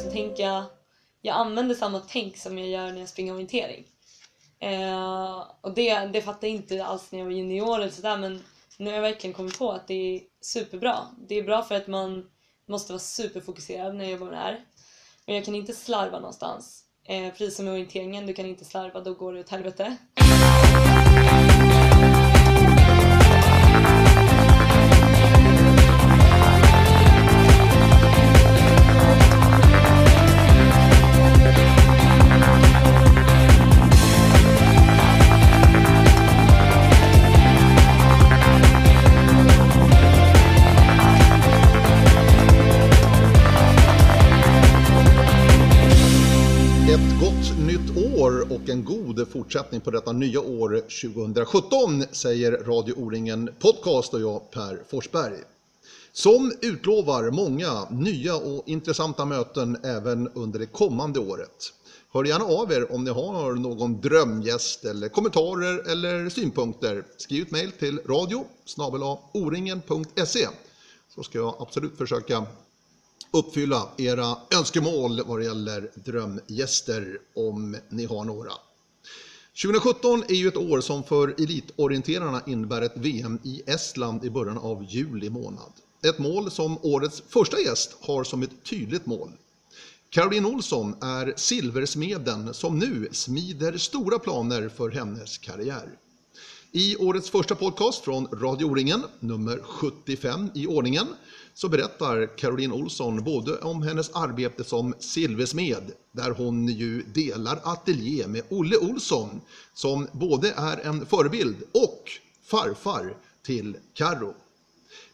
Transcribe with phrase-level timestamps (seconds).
[0.00, 0.64] så tänker jag,
[1.20, 3.84] jag använder samma tänk som jag gör när jag springer orientering.
[4.60, 8.44] Eh, och det, det fattade jag inte alls när jag var junior eller sådär men
[8.78, 10.96] nu har jag verkligen kommit på att det är superbra.
[11.28, 12.30] Det är bra för att man
[12.68, 14.64] måste vara superfokuserad när jag jobbar med det här.
[15.26, 16.84] Men jag kan inte slarva någonstans.
[17.04, 19.96] Eh, precis som i orienteringen, du kan inte slarva, då går det åt helvete.
[49.40, 50.80] Fortsättning på detta nya år
[51.12, 55.38] 2017 säger Radio O-ringen Podcast och jag Per Forsberg.
[56.12, 61.72] Som utlovar många nya och intressanta möten även under det kommande året.
[62.12, 67.04] Hör gärna av er om ni har någon drömgäst eller kommentarer eller synpunkter.
[67.16, 68.44] Skriv ett mejl till radio
[69.32, 70.48] oringen.se
[71.14, 72.46] så ska jag absolut försöka
[73.30, 78.52] uppfylla era önskemål vad det gäller drömgäster om ni har några.
[79.62, 84.58] 2017 är ju ett år som för elitorienterarna innebär ett VM i Estland i början
[84.58, 85.72] av juli månad.
[86.02, 89.30] Ett mål som årets första gäst har som ett tydligt mål.
[90.10, 95.88] Caroline Olsson är silversmeden som nu smider stora planer för hennes karriär.
[96.72, 101.06] I årets första podcast från Radio O-ringen, nummer 75 i ordningen,
[101.54, 108.26] så berättar Caroline Olsson både om hennes arbete som silversmed, där hon ju delar ateljé
[108.26, 109.40] med Olle Olsson,
[109.74, 112.04] som både är en förebild och
[112.42, 114.34] farfar till Carro.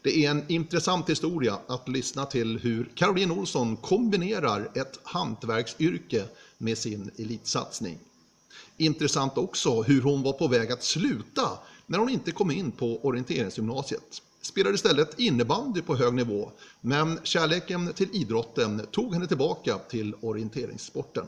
[0.02, 6.24] Det är en intressant historia att lyssna till hur Caroline Olsson kombinerar ett hantverksyrke
[6.58, 7.98] med sin elitsatsning.
[8.76, 13.00] Intressant också hur hon var på väg att sluta när hon inte kom in på
[13.02, 14.22] orienteringsgymnasiet.
[14.46, 21.26] Spelade istället innebandy på hög nivå, men kärleken till idrotten tog henne tillbaka till orienteringssporten.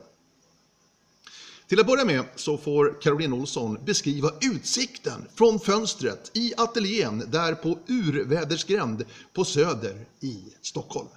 [1.67, 7.55] Till att börja med så får Caroline Olsson beskriva utsikten från fönstret i ateljén där
[7.55, 11.09] på Urvädersgränd på Söder i Stockholm.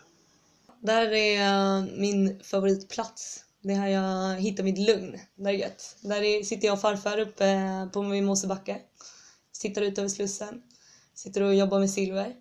[0.79, 3.43] Där är eh, min favoritplats.
[3.63, 5.19] Det är här jag hittar mitt lugn.
[5.35, 5.95] Där är gött.
[6.01, 8.81] Där sitter jag och farfar uppe eh, på min Mosebacke.
[9.61, 10.61] tittar ut över Slussen.
[11.23, 12.35] Sitter och jobbar med silver.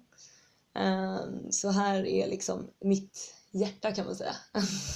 [0.74, 4.36] Ehm, Så här är liksom mitt hjärta kan man säga.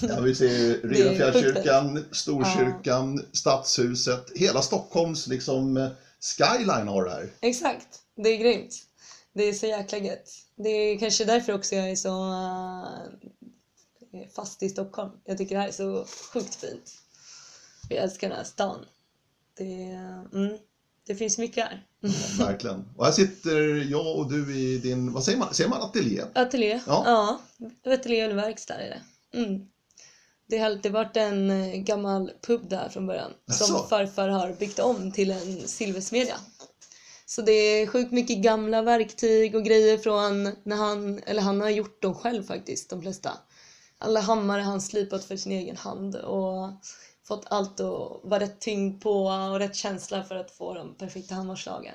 [0.03, 0.49] Ja, vi ser
[0.89, 5.89] Det är Redenfjällskyrkan, Storkyrkan, Stadshuset, hela Stockholms liksom eh,
[6.21, 7.33] skyline har det här.
[7.41, 8.75] Exakt, det är grymt.
[9.33, 10.31] Det är så jäkla gött.
[10.57, 12.33] Det är kanske därför också jag är så
[14.13, 15.11] eh, fast i Stockholm.
[15.25, 16.93] Jag tycker det här är så sjukt fint.
[17.89, 18.85] Jag älskar den här stan.
[19.57, 19.85] Det,
[20.33, 20.59] mm,
[21.07, 21.87] det finns mycket här.
[22.39, 22.85] Verkligen.
[22.97, 26.23] Och här sitter jag och du i din, vad säger man, säger man ateljé?
[26.35, 27.03] Ateljé, Ja.
[27.07, 27.93] ja.
[27.93, 29.39] Ateljé eller verkstad är det.
[29.39, 29.61] Mm.
[30.49, 33.31] Det har alltid varit en eh, gammal pub där från början.
[33.51, 33.87] Som Jaså?
[33.87, 36.37] farfar har byggt om till en silversmedja.
[37.27, 41.71] Så det är sjukt mycket gamla verktyg och grejer från när han, eller han har
[41.71, 43.31] gjort dem själv faktiskt, de flesta.
[43.99, 46.71] Alla hammare har han slipat för sin egen hand och
[47.25, 51.35] fått allt att vara rätt tyngd på och rätt känsla för att få de perfekta
[51.35, 51.95] hammarslagen.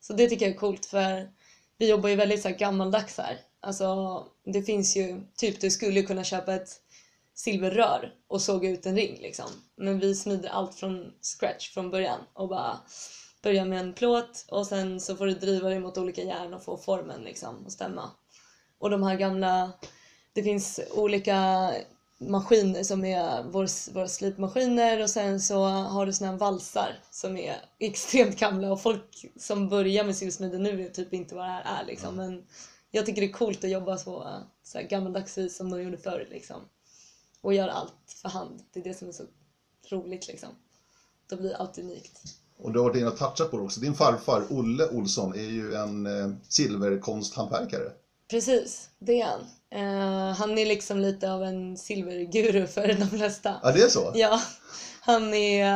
[0.00, 1.30] Så det tycker jag är coolt för
[1.78, 3.40] vi jobbar ju väldigt så här gammaldags här.
[3.60, 6.80] Alltså det finns ju, typ du skulle kunna köpa ett
[7.34, 9.46] silverrör och såga ut en ring liksom.
[9.76, 12.80] Men vi smider allt från scratch från början och bara
[13.42, 16.64] börjar med en plåt och sen så får du driva dig mot olika järn och
[16.64, 18.10] få formen liksom att stämma.
[18.78, 19.72] Och de här gamla,
[20.32, 21.70] det finns olika
[22.18, 27.36] maskiner som är vår, våra slipmaskiner och sen så har du såna här valsar som
[27.36, 31.50] är extremt gamla och folk som börjar med silversmide nu vet typ inte vad det
[31.50, 32.16] här är liksom.
[32.16, 32.44] Men
[32.90, 35.98] jag tycker det är coolt att jobba så, så här gammaldags vis som de gjorde
[35.98, 36.60] förr liksom.
[37.40, 38.62] Och göra allt för hand.
[38.72, 39.24] Det är det som är så
[39.90, 40.48] roligt liksom.
[41.28, 42.20] Då blir allt unikt.
[42.58, 43.80] Och du har varit inne och touchat på det också.
[43.80, 47.92] Din farfar Olle Olsson är ju en eh, silverkonsthantverkare.
[48.30, 49.46] Precis, det är han.
[49.70, 53.60] Eh, han är liksom lite av en silverguru för de flesta.
[53.62, 54.12] Ja, det är så?
[54.14, 54.40] Ja,
[55.00, 55.66] han är,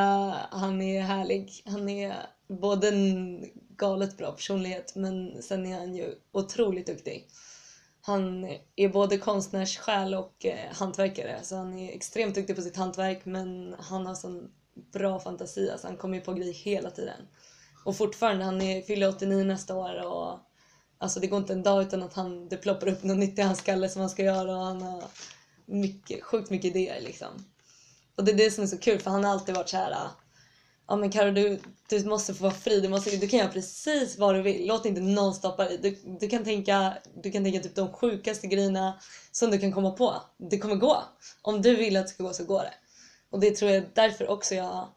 [0.51, 1.63] han är härlig.
[1.65, 2.15] Han är
[2.49, 3.45] både en
[3.77, 7.29] galet bra personlighet men sen är han ju otroligt duktig.
[8.03, 11.39] Han är både konstnärssjäl och eh, hantverkare.
[11.43, 14.51] Så han är extremt duktig på sitt hantverk men han har sån
[14.93, 15.71] bra fantasi.
[15.71, 17.27] Alltså han kommer ju på grejer hela tiden.
[17.85, 20.39] Och fortfarande, han är, fyller 89 nästa år och
[21.01, 23.43] alltså det går inte en dag utan att han, det ploppar upp något nytt i
[23.43, 25.05] hans skalle som han ska göra och han har
[25.67, 27.45] mycket, sjukt mycket idéer liksom.
[28.17, 29.97] Och det är det som är så kul för han har alltid varit så här.
[30.89, 34.19] Ja men Karo du, du måste få vara fri, du, måste, du kan göra precis
[34.19, 34.67] vad du vill.
[34.67, 35.79] Låt inte någon stoppa dig.
[35.79, 39.01] Du, du, kan tänka, du kan tänka typ de sjukaste grejerna
[39.33, 40.23] som du kan komma på.
[40.51, 41.03] Det kommer gå.
[41.43, 42.75] Om du vill att det ska gå så går det.
[43.31, 44.89] Och det tror jag är därför också jag,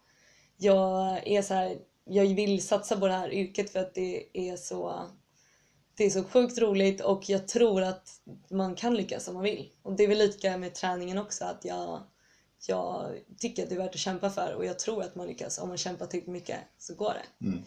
[0.58, 4.58] jag är så här, jag vill satsa på det här yrket för att det är
[4.58, 5.10] så
[5.98, 8.10] det är så sjukt roligt och jag tror att
[8.52, 9.70] man kan lyckas om man vill.
[9.84, 12.02] Och det är väl lika med träningen också att jag,
[12.68, 15.58] jag tycker att det är värt att kämpa för och jag tror att man lyckas.
[15.58, 17.46] Om man kämpar tillräckligt mycket så går det.
[17.46, 17.64] Mm.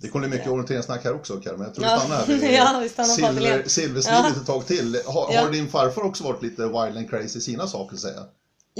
[0.00, 1.94] Det kommer mycket orienteringssnack här också Karin, men jag tror Ja.
[1.94, 3.68] vi stannar här Ja, vi stannar silver, ateljén.
[3.68, 4.40] silverslidet Ja.
[4.40, 5.00] ett tag till.
[5.06, 5.40] Har, Ja.
[5.40, 8.24] har din farfar också varit lite wild and crazy i sina saker säga?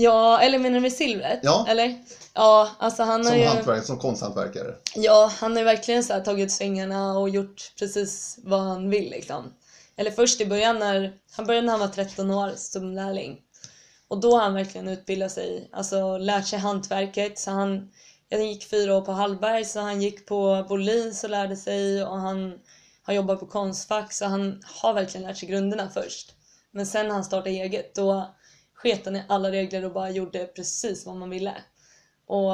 [0.01, 1.41] Ja, eller menar du med silvret?
[1.43, 1.67] Ja.
[1.69, 1.99] Eller?
[2.35, 3.47] Ja, alltså han har Som ju...
[3.47, 4.75] hantverk, som konsthantverkare?
[4.95, 9.55] Ja, han har ju verkligen så tagit svängarna och gjort precis vad han vill liksom.
[9.97, 13.39] Eller först i början när han började när han var 13 år som lärling.
[14.09, 17.39] Och då har han verkligen utbildat sig, alltså lärt sig hantverket.
[17.39, 17.91] Så han,
[18.29, 22.19] jag gick fyra år på Hallberg så han gick på Bolins och lärde sig och
[22.19, 22.59] han
[23.03, 26.35] har jobbat på Konstfack så han har verkligen lärt sig grunderna först.
[26.71, 28.35] Men sen när han startade eget då
[28.83, 31.55] sket han i alla regler och bara gjorde precis vad man ville.
[32.27, 32.53] Och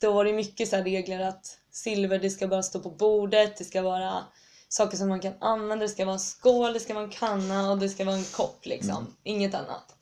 [0.00, 3.64] då var det mycket så regler att silver det ska bara stå på bordet, det
[3.64, 4.24] ska vara
[4.68, 7.70] saker som man kan använda, det ska vara en skål, det ska vara en kanna
[7.70, 9.16] och det ska vara en kopp liksom.
[9.22, 9.96] Inget annat.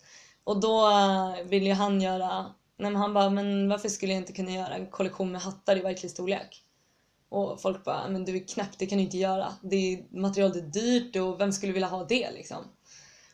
[0.45, 2.43] Och då eh, ville ju han göra,
[2.77, 5.77] nej men han bara, men varför skulle jag inte kunna göra en kollektion med hattar
[5.77, 6.65] i verklig storlek?
[7.29, 9.53] Och folk bara, men du är knäpp, det kan du inte göra.
[9.63, 12.65] Det är, materialet är dyrt och vem skulle vilja ha det liksom?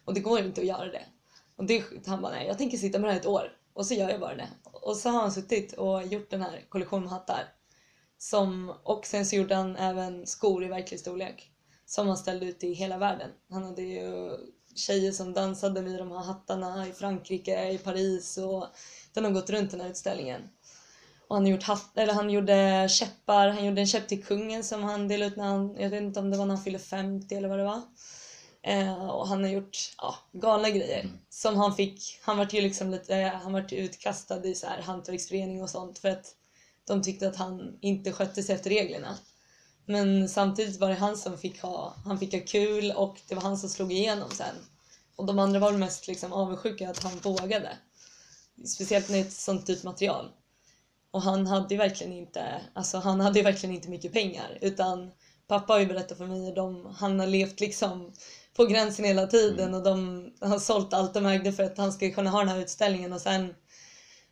[0.04, 1.02] Och det går inte att göra det.
[1.58, 3.52] Och det, han bara, nej jag tänker sitta med det här ett år.
[3.72, 4.48] Och så gör jag bara det.
[4.64, 7.54] Och så har han suttit och gjort den här kollektionen med hattar.
[8.18, 11.50] Som, och sen så gjorde han även skor i verklig storlek.
[11.86, 13.30] Som han ställde ut i hela världen.
[13.50, 14.30] Han hade ju
[14.74, 18.66] tjejer som dansade med de här hattarna i Frankrike, i Paris och
[19.14, 20.48] den har gått runt den här utställningen.
[21.28, 24.82] Och han, gjort hatt, eller han gjorde käppar, han gjorde en käpp till kungen som
[24.82, 27.34] han delade ut när han, jag vet inte om det var när han fyllde 50
[27.34, 27.82] eller vad det var.
[28.68, 31.10] Eh, och han har gjort ja, galna grejer.
[31.28, 35.62] Som han fick, han vart ju liksom lite, han vart utkastad i så här hantverksförening
[35.62, 36.34] och sånt för att
[36.86, 39.18] de tyckte att han inte skötte sig efter reglerna.
[39.86, 43.42] Men samtidigt var det han som fick ha, han fick ha kul och det var
[43.42, 44.54] han som slog igenom sen.
[45.16, 47.78] Och de andra var mest liksom avundsjuka att han vågade.
[48.64, 50.30] Speciellt med ett sånt dyrt material.
[51.10, 55.10] Och han hade ju verkligen inte, alltså han hade verkligen inte mycket pengar utan
[55.46, 58.12] pappa har ju berättat för mig att han har levt liksom
[58.58, 62.10] på gränsen hela tiden och de har sålt allt de ägde för att han ska
[62.10, 63.54] kunna ha den här utställningen och sen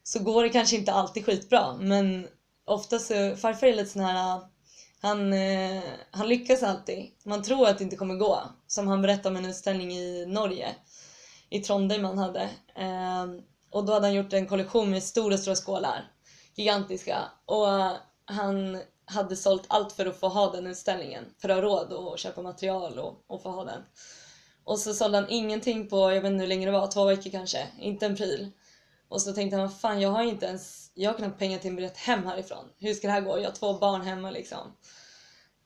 [0.03, 2.27] så går det kanske inte alltid skitbra men
[2.65, 4.41] ofta så, farfar är lite sån här
[5.01, 7.11] han, eh, han lyckas alltid.
[7.25, 8.43] Man tror att det inte kommer gå.
[8.67, 10.75] Som han berättade om en utställning i Norge.
[11.51, 12.43] I Trondheim han hade.
[12.75, 13.27] Eh,
[13.71, 16.13] och då hade han gjort en kollektion med stora, stora skålar.
[16.55, 17.19] Gigantiska.
[17.45, 17.67] Och
[18.25, 21.25] han hade sålt allt för att få ha den utställningen.
[21.39, 23.83] För att ha råd att köpa material och, och få ha den.
[24.65, 27.31] Och så sålde han ingenting på, jag vet inte hur länge det var, två veckor
[27.31, 27.67] kanske.
[27.81, 28.51] Inte en pryl.
[29.09, 31.77] Och så tänkte han, fan jag har inte ens, jag har knappt pengar till en
[31.77, 32.65] biljett hem härifrån.
[32.79, 33.39] Hur ska det här gå?
[33.39, 34.73] Jag har två barn hemma liksom.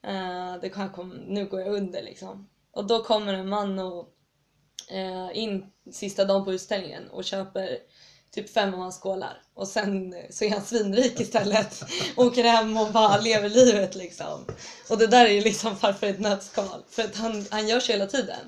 [0.06, 2.48] Uh, det kan kom, nu går jag under liksom.
[2.72, 4.08] Och då kommer en man och,
[4.92, 7.78] uh, in sista dagen på utställningen och köper
[8.34, 9.42] typ fem av hans skålar.
[9.54, 11.82] Och sen så är han svinrik istället.
[12.16, 14.46] Åker hem och bara lever livet liksom.
[14.90, 16.84] Och det där är ju liksom farfar i ett nötskal.
[16.90, 18.46] För att han, han gör så hela tiden.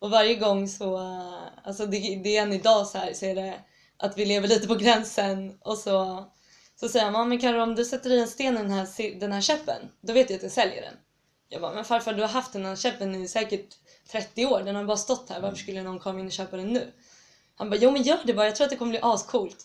[0.00, 0.98] Och varje gång så,
[1.64, 3.54] alltså det, det är än idag så här så är det
[3.96, 6.24] att vi lever lite på gränsen och så,
[6.80, 9.20] så säger han, "Ja, men Karo om du sätter i en sten i den här,
[9.20, 10.94] den här käppen, då vet jag att jag säljer den.
[11.48, 13.66] Jag bara, men farfar du har haft den här käppen i säkert
[14.12, 16.72] 30 år, den har bara stått här, varför skulle någon komma in och köpa den
[16.72, 16.92] nu?
[17.58, 19.64] Han bara, jo men gör det bara, jag tror att det kommer bli ascoolt.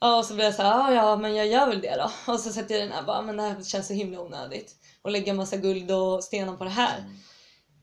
[0.00, 2.32] Ja, och så blev jag såhär, ja ja men jag gör väl det då.
[2.32, 4.74] Och så sätter jag den här, bara, men det här känns så himla onödigt.
[5.02, 7.04] Och lägga massa guld och stenar på det här.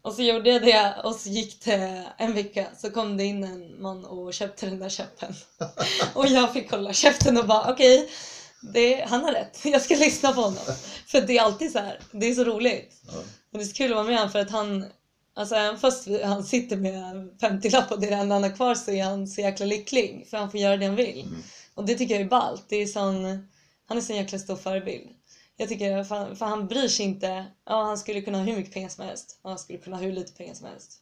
[0.01, 3.43] Och så gjorde jag det och så gick det en vecka så kom det in
[3.43, 5.33] en man och köpte den där käppen.
[6.13, 8.09] Och jag fick hålla käften och bara okej,
[8.73, 9.59] det han har rätt.
[9.63, 10.75] Jag ska lyssna på honom.
[11.07, 13.01] För det är alltid så här, det är så roligt.
[13.07, 13.13] Ja.
[13.51, 14.85] Och det är så kul att vara med honom för att han,
[15.41, 18.75] alltså även fast han sitter med 50-lapp och det är det enda han har kvar
[18.75, 20.27] så är han så jäkla lycklig.
[20.29, 21.27] För han får göra det han vill.
[21.75, 22.63] Och det tycker jag är ballt.
[22.69, 23.47] Det är sån,
[23.87, 25.07] han är så jäkla stor förebild.
[25.57, 27.45] Jag tycker, för, för han bryr sig inte.
[27.65, 29.39] Ja, han skulle kunna ha hur mycket pengar som helst.
[29.41, 31.01] Och han skulle kunna ha hur lite pengar som helst.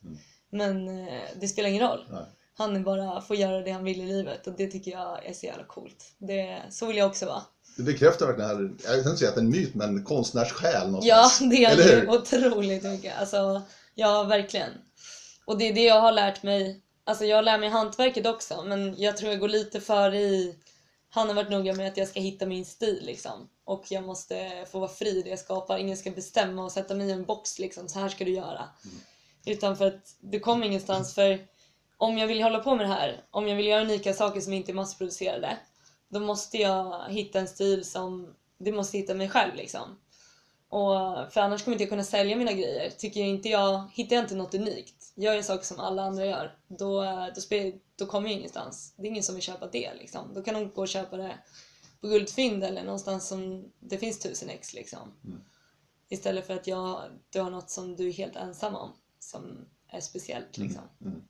[0.51, 2.05] Men eh, det spelar ingen roll.
[2.11, 2.21] Nej.
[2.57, 5.33] Han är bara får göra det han vill i livet och det tycker jag är
[5.33, 6.05] så jävla coolt.
[6.17, 7.41] Det, så vill jag också vara.
[7.77, 10.73] Det bekräftar verkligen här, jag vill inte säga att det är en myt, men konstnärssjäl
[10.73, 11.39] Ja, någonstans.
[11.39, 12.09] det är Eller ju hur?
[12.09, 13.13] otroligt mycket.
[13.19, 13.61] Alltså,
[13.99, 14.71] ja, verkligen.
[15.45, 16.81] Och det är det jag har lärt mig.
[17.03, 20.55] Alltså jag lär mig hantverket också men jag tror jag går lite före i...
[21.09, 23.49] Han har varit noga med att jag ska hitta min stil liksom.
[23.65, 25.77] Och jag måste få vara fri i det jag skapar.
[25.77, 27.89] Ingen ska bestämma och sätta mig i en box liksom.
[27.89, 28.69] Så här ska du göra.
[29.45, 31.39] Utan för att du kommer ingenstans för
[31.97, 34.53] om jag vill hålla på med det här, om jag vill göra unika saker som
[34.53, 35.57] inte är massproducerade,
[36.09, 39.99] då måste jag hitta en stil som, det måste hitta mig själv liksom.
[40.69, 42.89] Och, för annars kommer inte jag kunna sälja mina grejer.
[42.89, 46.25] Tycker jag inte jag, hittar jag inte något unikt, gör jag saker som alla andra
[46.25, 47.03] gör, då,
[47.35, 48.93] då, spel, då kommer jag ingenstans.
[48.97, 50.33] Det är ingen som vill köpa det liksom.
[50.33, 51.39] Då kan de gå och köpa det
[52.01, 55.13] på Guldfynd eller någonstans som det finns tusen ex liksom.
[55.25, 55.41] Mm.
[56.09, 60.01] Istället för att jag, du har något som du är helt ensam om, som är
[60.01, 60.83] speciellt liksom.
[61.01, 61.21] Mm.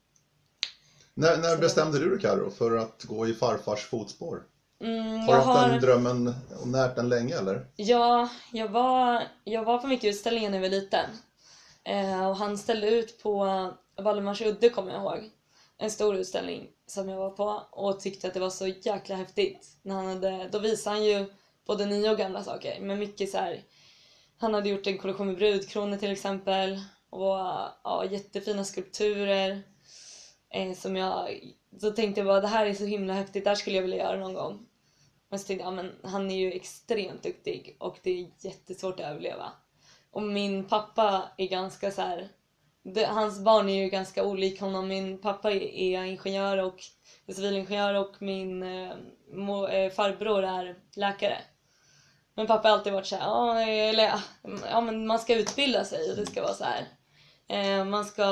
[1.13, 4.43] När, när bestämde du dig Karo för att gå i farfars fotspår?
[4.81, 5.69] Mm, Har du haft har...
[5.69, 7.65] den drömmen och närt den länge eller?
[7.75, 11.09] Ja, jag var, jag var på mycket utställningar när jag var liten.
[11.83, 13.45] Eh, och han ställde ut på
[13.97, 15.29] Valdemars udde kommer jag ihåg.
[15.77, 19.67] En stor utställning som jag var på och tyckte att det var så jäkla häftigt.
[19.81, 21.25] När han hade, då visade han ju
[21.67, 22.77] både nya och gamla saker.
[22.81, 23.63] Men mycket så här,
[24.37, 26.79] Han hade gjort en kollektion med brudkronor till exempel.
[27.09, 27.35] Och
[27.83, 29.61] ja, jättefina skulpturer.
[30.53, 31.39] Eh, som jag,
[31.81, 33.97] så tänkte jag bara det här är så himla häftigt, det här skulle jag vilja
[33.97, 34.65] göra någon gång.
[35.29, 39.05] Men så tänkte jag, men han är ju extremt duktig och det är jättesvårt att
[39.05, 39.51] överleva.
[40.11, 42.29] Och min pappa är ganska så här,
[42.83, 44.87] det, hans barn är ju ganska olik honom.
[44.87, 46.83] Min pappa är, är ingenjör och
[47.25, 48.95] är civilingenjör och min eh,
[49.33, 51.37] mo, eh, farbror är läkare.
[52.35, 54.21] Men pappa har alltid varit såhär, ja, eller, ja,
[54.69, 56.87] ja men man ska utbilda sig och det ska vara så här.
[57.47, 58.25] Eh, man ska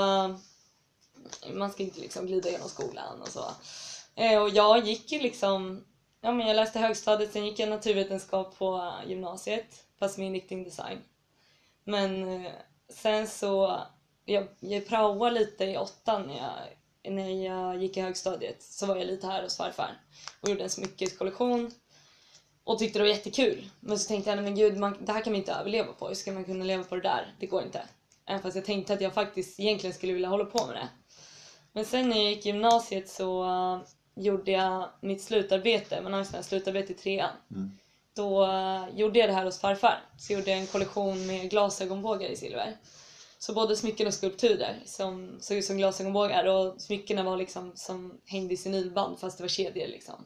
[1.53, 3.45] man ska inte liksom glida genom skolan och så.
[4.15, 5.85] Eh, och jag gick ju liksom,
[6.27, 10.97] ja men jag läste högstadiet, sen gick jag naturvetenskap på gymnasiet, fast med inriktning design.
[11.83, 12.51] Men eh,
[12.89, 13.81] sen så,
[14.25, 18.95] jag, jag praoade lite i åttan när jag, när jag gick i högstadiet, så var
[18.95, 20.01] jag lite här hos farfar
[20.41, 21.71] och gjorde en smyckeskollektion
[22.63, 23.69] och tyckte det var jättekul.
[23.79, 26.07] Men så tänkte jag, nej men gud, man, det här kan man inte överleva på.
[26.07, 27.35] Hur ska man kunna leva på det där?
[27.39, 27.81] Det går inte.
[28.25, 30.89] Även fast jag tänkte att jag faktiskt egentligen skulle vilja hålla på med det.
[31.73, 33.43] Men sen när jag gick i gymnasiet så
[34.17, 37.29] gjorde jag mitt slutarbete, man har ju slutarbete i trean.
[37.51, 37.71] Mm.
[38.15, 40.01] Då uh, gjorde jag det här hos farfar.
[40.17, 42.77] Så gjorde jag en kollektion med glasögonbågar i silver.
[43.39, 48.21] Så både smycken och skulpturer som såg ut som glasögonbågar och smyckena var liksom som
[48.25, 50.25] hängde i senilband fast det var kedjor liksom.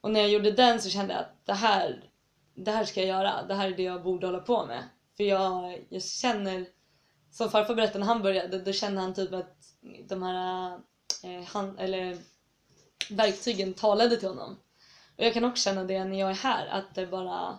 [0.00, 2.10] Och när jag gjorde den så kände jag att det här,
[2.54, 3.42] det här ska jag göra.
[3.42, 4.84] Det här är det jag borde hålla på med.
[5.16, 6.66] För jag, jag känner,
[7.30, 9.56] som farfar berättade när han började, då kände han typ att
[10.08, 10.72] de här
[11.24, 12.18] eh, han, eller
[13.10, 14.56] verktygen talade till honom.
[15.16, 17.58] Och jag kan också känna det när jag är här, att det bara,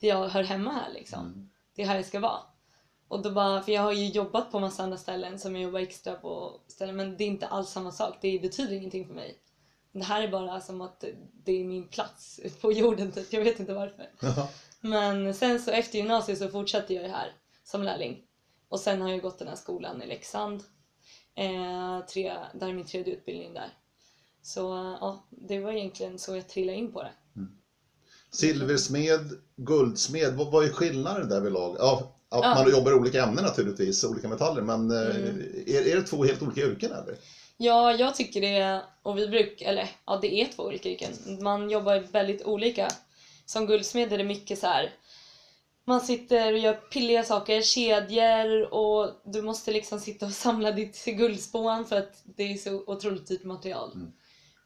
[0.00, 1.26] det jag hör hemma här liksom.
[1.26, 1.50] Mm.
[1.74, 2.40] Det är här jag ska vara.
[3.08, 5.80] Och då bara, för jag har ju jobbat på massa andra ställen som jag jobbar
[5.80, 8.18] extra på ställen, men det är inte alls samma sak.
[8.20, 9.38] Det betyder ingenting för mig.
[9.92, 11.04] Det här är bara som att
[11.44, 13.32] det är min plats på jorden typ.
[13.32, 14.10] Jag vet inte varför.
[14.20, 14.48] Jaha.
[14.80, 17.32] Men sen så efter gymnasiet så fortsatte jag ju här
[17.64, 18.22] som lärling.
[18.68, 20.62] Och sen har jag gått den här skolan i Leksand.
[21.34, 23.68] Eh, tre, där är min tredje utbildning där.
[24.42, 24.60] Så
[25.00, 27.10] ja, det var egentligen så jag trillade in på det.
[28.32, 31.76] Silversmed, guldsmed, vad, vad är skillnaden där vid lag?
[31.78, 32.54] Ja, att Ja.
[32.54, 35.40] man jobbar i olika ämnen naturligtvis, olika metaller, men eh, Mm.
[35.66, 37.14] är, är det två helt olika yrken eller?
[37.56, 41.12] Ja, jag tycker det, och vi brukar, eller ja det är två olika yrken.
[41.42, 42.88] Man jobbar väldigt olika.
[43.46, 44.92] Som guldsmed är det mycket så här.
[45.84, 51.04] Man sitter och gör pilliga saker, kedjor och du måste liksom sitta och samla ditt
[51.04, 53.92] guldspån för att det är så otroligt dyrt material.
[53.94, 54.12] Mm.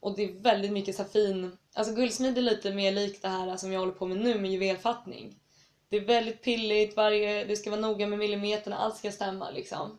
[0.05, 3.57] Och det är väldigt mycket så fin, alltså guldsmide är lite mer likt det här
[3.57, 5.35] som jag håller på med nu med juvelfattning.
[5.89, 9.99] Det är väldigt pilligt, varje, det ska vara noga med millimeterna, allt ska stämma liksom.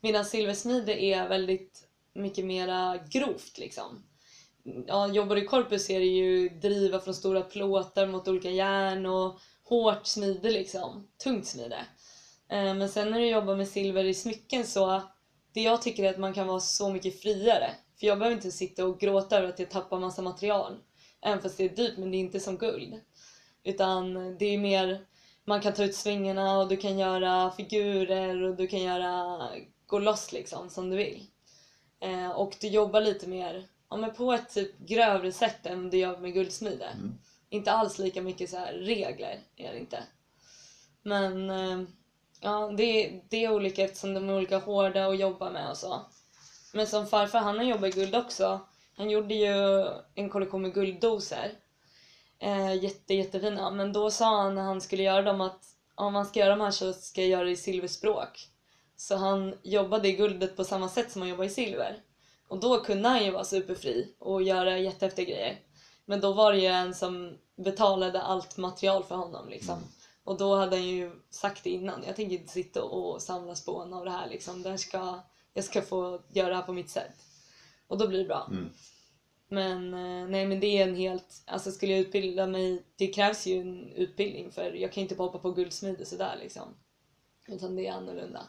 [0.00, 4.02] Medan silversmide är väldigt mycket mera grovt liksom.
[4.86, 9.06] Ja, jobbar du i korpus är det ju driva från stora plåtar mot olika järn
[9.06, 11.08] och hårt smide liksom.
[11.24, 11.86] Tungt smide.
[12.50, 15.02] Eh, men sen när du jobbar med silver i smycken så
[15.54, 17.74] det jag tycker är att man kan vara så mycket friare.
[18.00, 20.76] För jag behöver inte sitta och gråta över att jag tappar massa material.
[21.20, 23.00] Även fast det är dyrt men det är inte som guld.
[23.64, 25.00] Utan det är mer,
[25.44, 29.38] man kan ta ut svängarna och du kan göra figurer och du kan göra,
[29.86, 31.26] gå loss liksom som du vill.
[32.00, 35.98] Eh, och du jobbar lite mer, ja men på ett typ grövre sätt än du
[35.98, 36.84] gör med guldsmide.
[36.84, 37.18] Mm.
[37.50, 40.02] Inte alls lika mycket så här regler är det inte.
[41.02, 41.82] Men eh,
[42.40, 46.00] ja, det, det är olika eftersom de är olika hårda att jobba med och så.
[46.72, 48.60] Men som farfar, han har jobbat i guld också.
[48.96, 51.52] Han gjorde ju en kollektion med gulddoser.
[52.38, 53.70] Eh, jätte, jättefina.
[53.70, 56.60] Men då sa han när han skulle göra dem att om man ska göra de
[56.60, 58.48] här så ska jag göra det i silverspråk.
[58.96, 62.02] Så han jobbade i guldet på samma sätt som han jobbar i silver.
[62.48, 65.58] Och då kunde han ju vara superfri och göra jättehäftiga grejer.
[66.04, 69.74] Men då var det ju en som betalade allt material för honom liksom.
[69.74, 69.88] Mm.
[70.24, 73.94] Och då hade han ju sagt det innan, jag tänker inte sitta och samla spån
[73.94, 74.62] av det här liksom.
[74.62, 75.20] Det här ska,
[75.58, 77.12] jag ska få göra det här på mitt sätt.
[77.86, 78.48] Och då blir det bra.
[78.50, 78.70] Mm.
[79.48, 83.46] Men eh, nej men det är en helt, alltså skulle jag utbilda mig, det krävs
[83.46, 86.68] ju en utbildning för jag kan inte bara hoppa på guldsmide sådär liksom.
[87.48, 88.42] Utan det är annorlunda.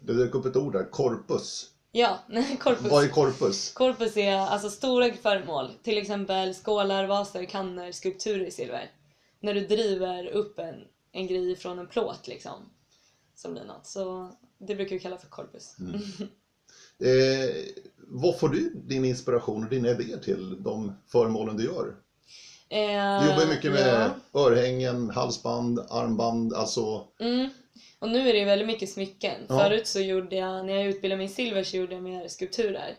[0.00, 1.70] Det dök upp ett ord där, korpus.
[1.92, 2.90] Ja, nej korpus.
[2.90, 3.72] Vad är korpus?
[3.72, 8.90] Korpus är alltså stora föremål, till exempel skålar, vaser, kannor, skulpturer i silver.
[9.40, 12.70] När du driver upp en, en grej från en plåt liksom.
[13.34, 13.86] Som blir något.
[13.86, 15.76] Så det brukar vi kalla för korpus.
[17.02, 17.50] Eh,
[17.96, 21.94] vad får du din inspiration och dina idéer till de föremålen du gör?
[22.68, 24.40] Eh, Du jobbar ju mycket med ja.
[24.40, 27.50] örhängen, halsband, armband, alltså Mm.
[27.98, 29.40] Och nu är det väldigt mycket smycken.
[29.48, 29.58] Ja.
[29.58, 32.94] Förut så gjorde jag, när jag utbildade mig i silver så gjorde jag mer skulpturer.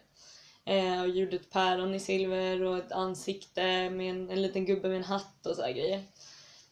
[0.65, 4.87] Eh, och gjorde ett päron i silver och ett ansikte med en, en liten gubbe
[4.87, 6.03] med en hatt och så grejer.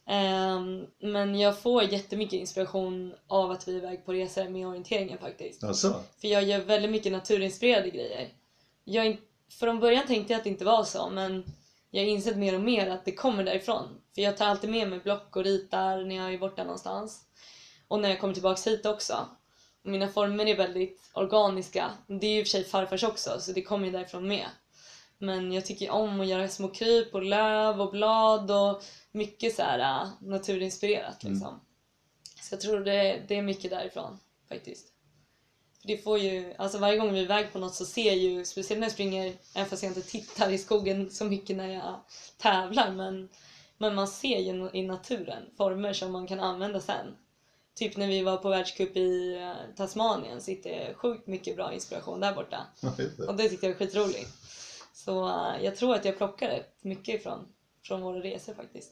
[0.08, 5.18] Ehm, men jag får jättemycket inspiration av att vi är iväg på resor med orienteringen
[5.18, 5.64] faktiskt.
[5.64, 6.04] alltså.
[6.22, 8.30] För jag gör väldigt mycket naturinspirerade grejer.
[8.84, 9.18] Jag,
[9.50, 11.44] från början tänkte jag att det inte var så men
[11.92, 13.88] jag har insett mer och mer att det kommer därifrån.
[14.16, 17.22] För jag tar alltid med mig block och ritar när jag är borta någonstans.
[17.88, 19.28] Och när jag kommer tillbaks hit också.
[19.84, 21.92] Mina former är väldigt organiska.
[22.08, 24.46] Det är ju i och för sig farfars också så det kommer ju därifrån med.
[25.22, 29.62] Men jag tycker om att göra små kryp och löv och blad och mycket så
[29.62, 31.60] här äh, naturinspirerat liksom.
[32.42, 34.88] Så jag tror det, det är mycket därifrån faktiskt.
[35.82, 38.18] För Det får ju, alltså varje gång vi är iväg på något så ser jag
[38.18, 41.68] ju, speciellt när jag springer, även fast jag inte tittar i skogen så mycket när
[41.74, 41.96] jag
[42.38, 43.30] tävlar, men,
[43.78, 47.16] men man ser ju i naturen former som man kan använda sen.
[47.76, 51.74] Typ när vi var på världscup i eh, Tasmanien så hittade jag sjukt mycket bra
[51.74, 52.68] inspiration där borta.
[53.28, 54.30] Och det tyckte jag var skitroligt.
[55.06, 57.46] Så eh, jag tror att jag plockar rätt mycket ifrån,
[57.84, 58.92] från våra resor faktiskt.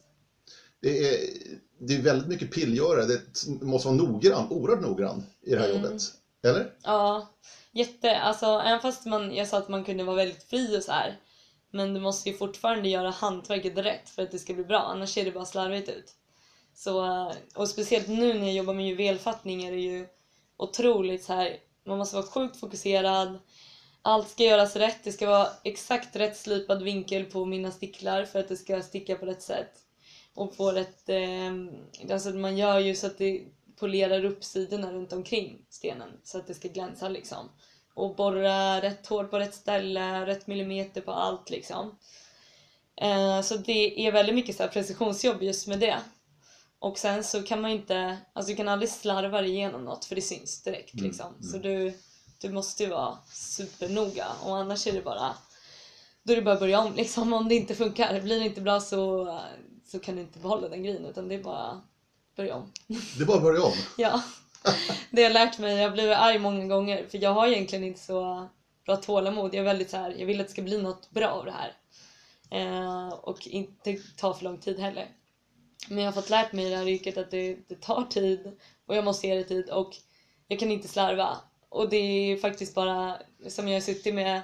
[0.82, 1.18] Det är,
[1.78, 3.20] det är väldigt mycket pillgöra, det
[3.62, 5.82] måste vara noggrann, oerhört noggrann i det här Mm.
[5.82, 6.02] jobbet.
[6.42, 6.72] Eller?
[6.82, 7.28] Ja,
[7.72, 8.16] jätte.
[8.18, 11.20] Alltså även fast man, jag sa att man kunde vara väldigt fri och så här.
[11.70, 15.14] Men du måste ju fortfarande göra hantverket rätt för att det ska bli bra, annars
[15.14, 16.14] ser det bara slarvigt ut.
[16.74, 20.06] Så, eh, och speciellt nu när jag jobbar med juvelfattning är det ju
[20.56, 21.56] otroligt så här.
[21.86, 23.38] man måste vara sjukt fokuserad.
[24.02, 28.38] Allt ska göras rätt, det ska vara exakt rätt slipad vinkel på mina sticklar för
[28.38, 29.72] att det ska sticka på rätt sätt.
[30.34, 33.42] Och få rätt, eh, alltså man gör ju så att det
[33.78, 37.48] polerar upp sidorna runt omkring stenen så att det ska glänsa liksom.
[37.94, 41.98] Och borra rätt hårt på rätt ställe, rätt millimeter på allt liksom.
[42.96, 45.98] Eh, så det är väldigt mycket så här precisionsjobb just med det.
[46.78, 50.14] Och sen så kan man inte, alltså du kan aldrig slarva dig igenom något för
[50.14, 51.26] det syns direkt Mm, liksom.
[51.26, 51.42] mm.
[51.42, 51.98] Så du,
[52.40, 55.34] du måste ju vara supernoga och annars är det bara,
[56.22, 57.32] då är det bara att börja om liksom.
[57.32, 59.26] Om det inte funkar, blir det inte bra så,
[59.86, 62.72] så kan du inte behålla den grejen utan det är bara att börja om.
[62.86, 63.72] Det är bara att börja om.
[63.98, 64.22] Ja,
[65.10, 65.76] det har jag lärt mig.
[65.76, 68.48] Jag blivit arg många gånger för jag har egentligen inte så
[68.84, 69.54] bra tålamod.
[69.54, 71.52] Jag är väldigt så här, jag vill att det ska bli något bra av det
[71.52, 71.74] här.
[72.50, 75.08] Eh, och inte ta för lång tid heller.
[75.88, 78.58] Men jag har fått lärt mig i det här yrket att det, det tar tid
[78.86, 79.96] och jag måste ge det tid och
[80.48, 81.38] jag kan inte slarva.
[81.70, 83.16] Och det är faktiskt bara
[83.48, 84.42] som jag har suttit med,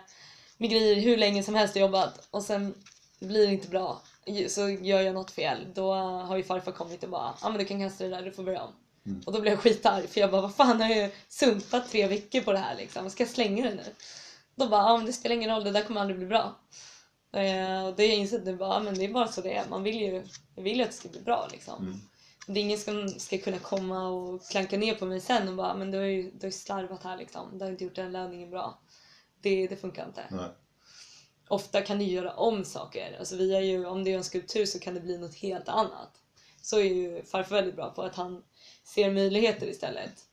[0.57, 2.75] med grejer hur länge som helst och jobbat och sen
[3.21, 4.03] blir det inte bra
[4.49, 5.59] så gör jag något fel.
[5.75, 8.23] Då har ju farfar kommit och bara ja ah, men du kan kasta det där,
[8.23, 8.73] du får börja om.
[9.07, 9.23] Mm.
[9.27, 12.41] Och då blev jag skitarg för jag bara vad fan har jag sumpat tre veckor
[12.41, 13.85] på det här liksom, ska jag slänga det nu?
[14.55, 16.55] Då bara ja ah, men det spelar ingen roll, det där kommer aldrig bli bra.
[17.33, 19.53] Eh, och det har jag insett nu bara, ah, men det är bara så det
[19.53, 19.69] är.
[19.69, 20.25] Man vill ju,
[20.57, 21.83] vill ju att det ska bli bra liksom.
[21.83, 22.01] Mm.
[22.46, 25.74] Det är ingen som ska kunna komma och klanka ner på mig sen och bara
[25.74, 27.59] men du har ju, du har ju slarvat här liksom.
[27.59, 28.78] Du har inte gjort den lövningen bra.
[29.40, 30.24] Det, det funkar inte.
[30.30, 30.48] Nej.
[31.48, 33.16] Ofta kan du göra om saker.
[33.18, 35.68] Alltså vi är ju, om det är en skulptur så kan det bli något helt
[35.68, 36.11] annat.
[36.62, 38.42] Så är ju farfar väldigt bra på att han
[38.85, 40.24] ser möjligheter istället.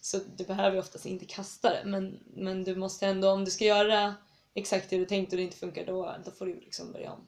[0.00, 3.64] Så du behöver oftast inte kasta det men, men du måste ändå, om du ska
[3.64, 4.14] göra
[4.54, 7.26] exakt det du tänkt och det inte funkar då, då får du liksom börja om.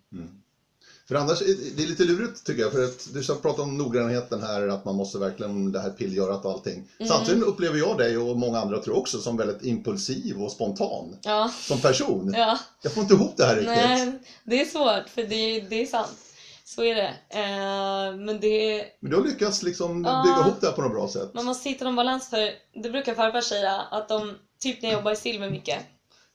[1.12, 1.38] För annars,
[1.76, 4.84] det är lite lurigt tycker jag, för att du ska prata om noggrannheten här, att
[4.84, 6.88] man måste verkligen det här pillgörat och allting.
[6.98, 7.08] Mm.
[7.12, 11.50] Samtidigt upplever jag dig och många andra tror också som väldigt impulsiv och spontan Ja,
[11.60, 12.32] som person.
[12.36, 12.58] ja.
[12.82, 13.68] Jag får inte ihop det här riktigt.
[13.76, 16.18] Nej, det är svårt för det, det är sant.
[16.64, 17.08] Så är det.
[17.28, 20.22] Eh, men det Men du har lyckats liksom Ja.
[20.26, 21.34] bygga ihop det här på något bra sätt.
[21.34, 22.50] man måste hitta någon balans för
[22.82, 25.78] det brukar farfar säga att om, typ när jag jobbar i silver mycket,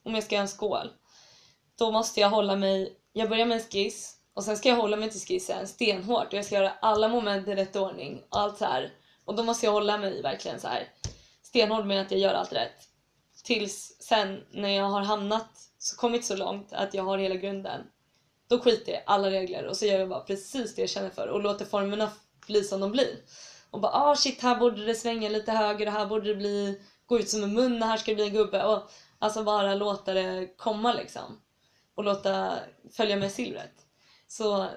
[0.05, 0.89] om jag ska göra en skål,
[1.79, 4.97] då måste jag hålla mig, jag börjar med en skiss och sen ska jag hålla
[4.97, 8.57] mig till skissen stenhårt och jag ska göra alla moment i rätt ordning och allt
[8.57, 8.93] så här.
[9.25, 10.89] Och då måste jag hålla mig verkligen så här
[11.41, 12.87] stenhård med att jag gör allt rätt.
[13.43, 17.81] Tills sen när jag har hamnat så kommit så långt att jag har hela grunden.
[18.47, 21.09] Då skiter jag i alla regler och så gör jag bara precis det jag känner
[21.09, 22.11] för och låter formerna
[22.47, 23.17] bli som de blir.
[23.71, 26.81] Och bara ah shit här borde det svänga lite höger och här borde det bli
[27.05, 28.63] gå ut som en mun och här ska det bli en gubbe.
[28.63, 31.41] Och, alltså bara låta det komma liksom.
[31.95, 32.53] Och låta
[32.91, 33.86] följa med silvret.
[34.27, 34.67] Så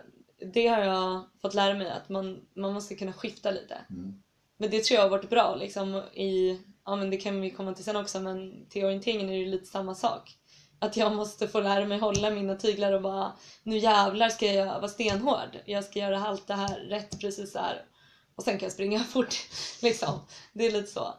[0.52, 3.78] det har jag fått lära mig att man, man måste kunna skifta lite.
[3.90, 4.22] Mm.
[4.56, 7.74] Men det tror jag har varit bra liksom i, ja men det kan vi komma
[7.74, 10.36] till sen också men till orienteringen är det lite samma sak.
[10.78, 13.32] Att jag måste få lära mig hålla mina tyglar och bara
[13.62, 15.58] nu jävlar ska jag vara stenhård.
[15.64, 17.84] Jag ska göra allt det här rätt precis så här.
[18.34, 19.34] Och sen kan jag springa fort
[19.82, 20.20] liksom.
[20.52, 21.14] Det är lite så.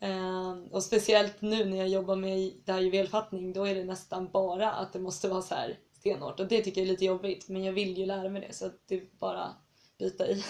[0.00, 4.30] Ehm, och speciellt nu när jag jobbar med det här juvelfattning då är det nästan
[4.30, 7.48] bara att det måste vara så här stenhårt och det tycker jag är lite jobbigt
[7.48, 9.54] men jag vill ju lära mig det så det är bara
[9.98, 10.44] byta i.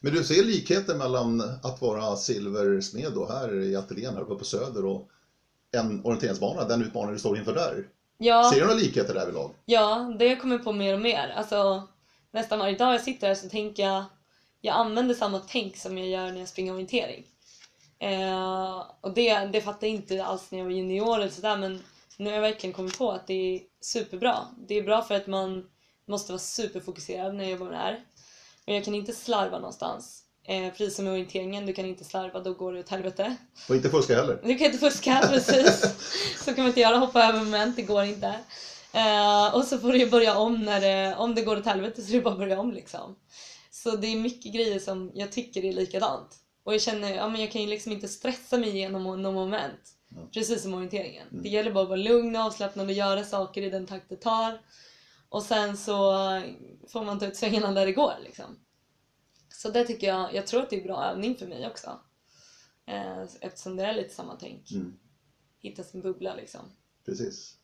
[0.00, 4.44] Men du ser likheter mellan att vara silversmed då här i ateljén här uppe på
[4.44, 5.10] Söder och
[5.72, 7.88] en orienteringsbana, den utmaning du står inför där.
[8.18, 9.50] Ja, Ser du några likheter därvidlag?
[9.64, 11.28] ja, det har jag på mer och mer.
[11.36, 11.88] Alltså,
[12.30, 14.04] nästan varje dag jag sitter här så tänker jag,
[14.60, 17.26] jag använder samma tänk som jag gör när jag springer orientering.
[17.98, 21.82] Eh, och det, det fattade jag inte alls när jag var junior eller sådär men
[22.18, 24.48] nu har jag verkligen kommit på att det är superbra.
[24.68, 25.64] Det är bra för att man
[26.08, 28.04] måste vara superfokuserad när jag jobbar med det här.
[28.66, 30.22] Och jag kan inte slarva någonstans.
[30.48, 33.36] Eh, precis som i orienteringen, du kan inte slarva, då går det åt helvete.
[33.68, 34.40] Och inte fuska heller?
[34.44, 35.80] Du kan inte fuska, precis.
[36.44, 38.34] Så kan man inte göra, hoppa över moment, det går inte.
[38.92, 42.02] Eh, och så får du ju börja om när det, om det går åt helvete
[42.02, 43.16] så är det bara att börja om liksom.
[43.70, 46.36] Så det är mycket grejer som jag tycker är likadant.
[46.64, 49.95] Och jag känner, ja men jag kan ju liksom inte stressa mig igenom någon moment.
[50.16, 50.30] Mm.
[50.30, 51.26] Precis som orienteringen.
[51.30, 54.16] Det gäller bara att vara lugn och avslappnad och göra saker i den takt det
[54.16, 54.60] tar.
[55.28, 56.12] Och sen så
[56.88, 58.58] får man ta ut svängarna där det går liksom.
[59.48, 62.00] Så det tycker jag, jag tror att det är bra övning för mig också.
[62.86, 64.72] Eh, eftersom det är lite samma tänk.
[64.72, 64.92] Mm.
[65.62, 66.60] Hitta sin bubbla liksom.
[67.06, 67.54] Precis.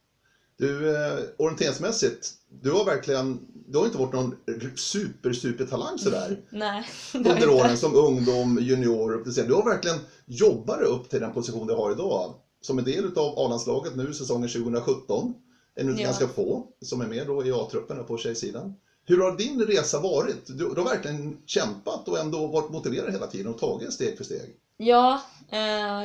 [0.57, 4.37] Du, eh, orienteringsmässigt, du har verkligen, du har inte varit någon
[4.77, 6.85] super, super talang sådär Nej,
[7.15, 9.45] under åren som ungdom, junior.
[9.47, 12.35] Du har verkligen jobbat dig upp till den position du har idag.
[12.63, 15.35] Som en del av A-landslaget nu säsongen 2017.
[15.75, 16.05] En Ja.
[16.05, 18.75] ganska få som är med då i A-truppen på tjejsidan.
[19.05, 20.47] Hur har din resa varit?
[20.47, 24.25] Du, du har verkligen kämpat och ändå varit motiverad hela tiden och tagit steg för
[24.25, 24.55] steg.
[24.77, 25.21] Ja,
[25.51, 25.59] eh,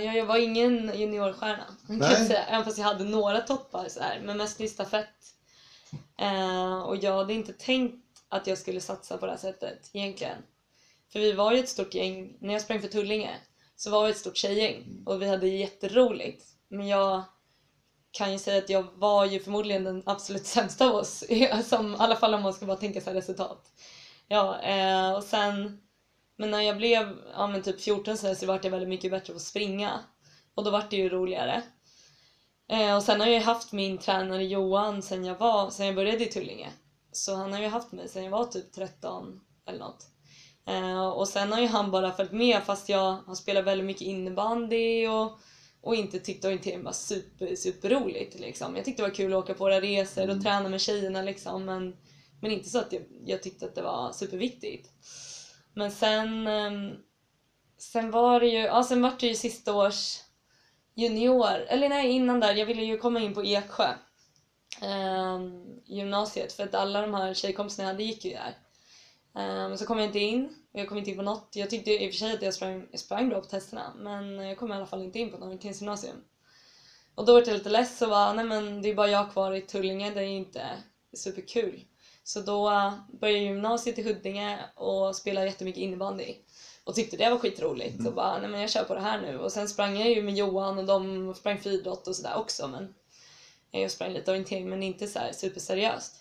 [0.05, 2.11] jag, var ingen juniorstjärna kan Nej.
[2.11, 2.43] jag säga.
[2.43, 5.05] Även fast jag hade några toppar så här, men mest i stafett.
[6.19, 7.95] Eh, och jag hade inte tänkt
[8.29, 10.37] att jag skulle satsa på det här sättet egentligen.
[11.11, 13.39] För vi var ju ett stort gäng, när jag sprang för Tullinge
[13.77, 16.45] så var vi ett stort tjejgäng och vi hade jätteroligt.
[16.67, 17.23] Men jag
[18.11, 21.23] kan ju säga att jag var ju förmodligen den absolut sämsta av oss.
[21.63, 23.71] Som, I alla fall om man ska bara tänka sig resultat.
[24.27, 25.81] Ja, eh, och sen
[26.37, 29.11] men när jag blev ja, men typ 14 så, här, så vart jag väldigt mycket
[29.11, 29.99] bättre på att springa.
[30.55, 31.63] Och då vart det ju roligare.
[32.69, 36.23] Eh, och sen har jag haft min tränare Johan sen jag, var, sen jag började
[36.23, 36.71] i Tullinge.
[37.11, 40.07] Så han har ju haft mig sen jag var typ 13 eller något.
[40.67, 44.01] Eh, och sen har ju han bara följt med fast jag har spelat väldigt mycket
[44.01, 45.39] innebandy och,
[45.81, 48.75] och inte tyckt orientering var super, super roligt liksom.
[48.75, 51.65] Jag tyckte det var kul att åka på våra resor och träna med tjejerna liksom
[51.65, 51.95] men,
[52.41, 54.89] men inte så att jag, jag tyckte att det var superviktigt.
[55.73, 56.95] Men sen, ehm,
[57.77, 60.19] sen var det ju, ja sen var det ju sista års
[60.95, 63.93] junior, eller nej innan där, jag ville ju komma in på Eksjö
[64.81, 68.66] ehm, gymnasiet för att alla de här tjejkompisarna jag hade gick ju där.
[69.37, 71.49] Men så kom jag inte in och jag kom inte in på något.
[71.53, 74.39] Jag tyckte i och för sig att jag sprang, jag sprang bra på testerna men
[74.39, 76.23] jag kom i alla fall inte in på något gymnasium.
[77.15, 79.51] Och då var jag lite less och bara, nej men det är bara jag kvar
[79.51, 81.85] i Tullinge, det är inte superkul.
[82.23, 86.35] Så då eh, började jag gymnasiet i Huddinge och spelade jättemycket innebandy.
[86.83, 88.07] Och tyckte det var skitroligt.
[88.07, 89.37] Och bara, nej men jag kör på det här nu.
[89.39, 92.67] Och sen sprang jag ju med Johan och de sprang friidrott och sådär också.
[92.67, 92.93] Men
[93.71, 96.15] jag sprang lite orientering men inte så superseriöst.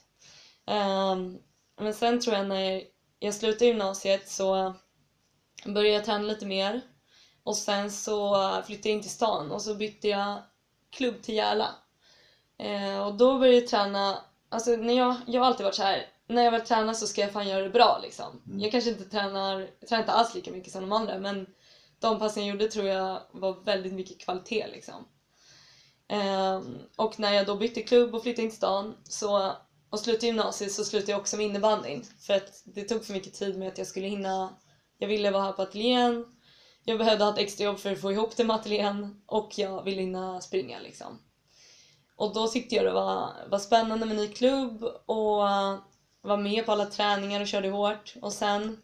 [0.67, 1.39] Ehm,
[1.81, 2.83] men sen tror jag när
[3.19, 4.75] jag slutade gymnasiet så
[5.65, 6.81] började jag träna lite mer.
[7.43, 10.43] Och sen så flyttade jag in till stan och så bytte jag
[10.91, 11.75] klubb till Järla.
[12.59, 16.07] Eh, och då började jag träna, alltså när jag, jag har alltid varit så här.
[16.27, 18.43] när jag väl tränar så ska jag fan göra det bra liksom.
[18.45, 21.47] Jag kanske inte tränar, tränar inte alls lika mycket som de andra men
[22.01, 25.09] de passen jag gjorde tror jag var väldigt mycket kvalitet liksom.
[26.09, 29.53] Ehm, och när jag då bytte klubb och flyttade in till stan så,
[29.91, 32.05] och slutade gymnasiet så slutade jag också med innebandyn.
[32.21, 34.57] För att det tog för mycket tid med att jag skulle hinna,
[34.99, 36.25] jag ville vara här på ateljén,
[36.85, 39.83] jag behövde ha ett extra jobb för att få ihop det med ateljén och jag
[39.83, 41.19] ville hinna springa liksom.
[42.17, 45.79] Och då tyckte jag det var, var spännande med ny klubb och eh,
[46.23, 48.15] var med på alla träningar och körde hårt.
[48.23, 48.83] Och sen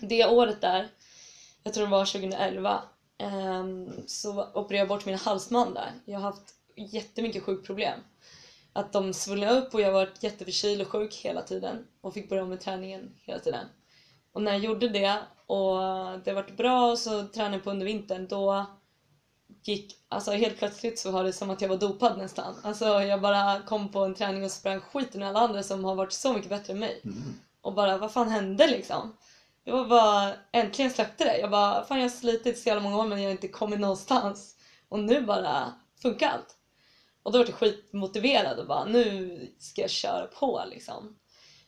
[0.00, 0.88] det året där,
[1.62, 2.82] jag tror det var 2011,
[3.18, 5.92] ehm, så opererade jag bort min halsmand där.
[6.04, 8.00] Jag har haft jättemycket sjukproblem.
[8.78, 12.42] Att de svullnade upp och jag var jätteförkyld och sjuk hela tiden och fick börja
[12.42, 13.66] om med träningen hela tiden.
[14.32, 15.78] Och när jag gjorde det och
[16.24, 18.66] det vart bra och så tränade jag på under vintern då
[19.62, 22.54] gick, alltså helt plötsligt så var det som att jag var dopad nästan.
[22.62, 25.94] Alltså jag bara kom på en träning och sprang skiten med alla andra som har
[25.94, 27.00] varit så mycket bättre än mig.
[27.04, 27.34] Mm.
[27.60, 29.16] Och bara, vad fan hände liksom?
[29.64, 31.38] Jag var bara, äntligen släppte det.
[31.38, 33.80] Jag bara, fan jag har slitit så jävla många år men jag har inte kommit
[33.80, 34.56] någonstans.
[34.88, 36.57] Och nu bara funkar allt.
[37.22, 41.18] Och då var jag skitmotiverad och bara, nu ska jag köra på liksom.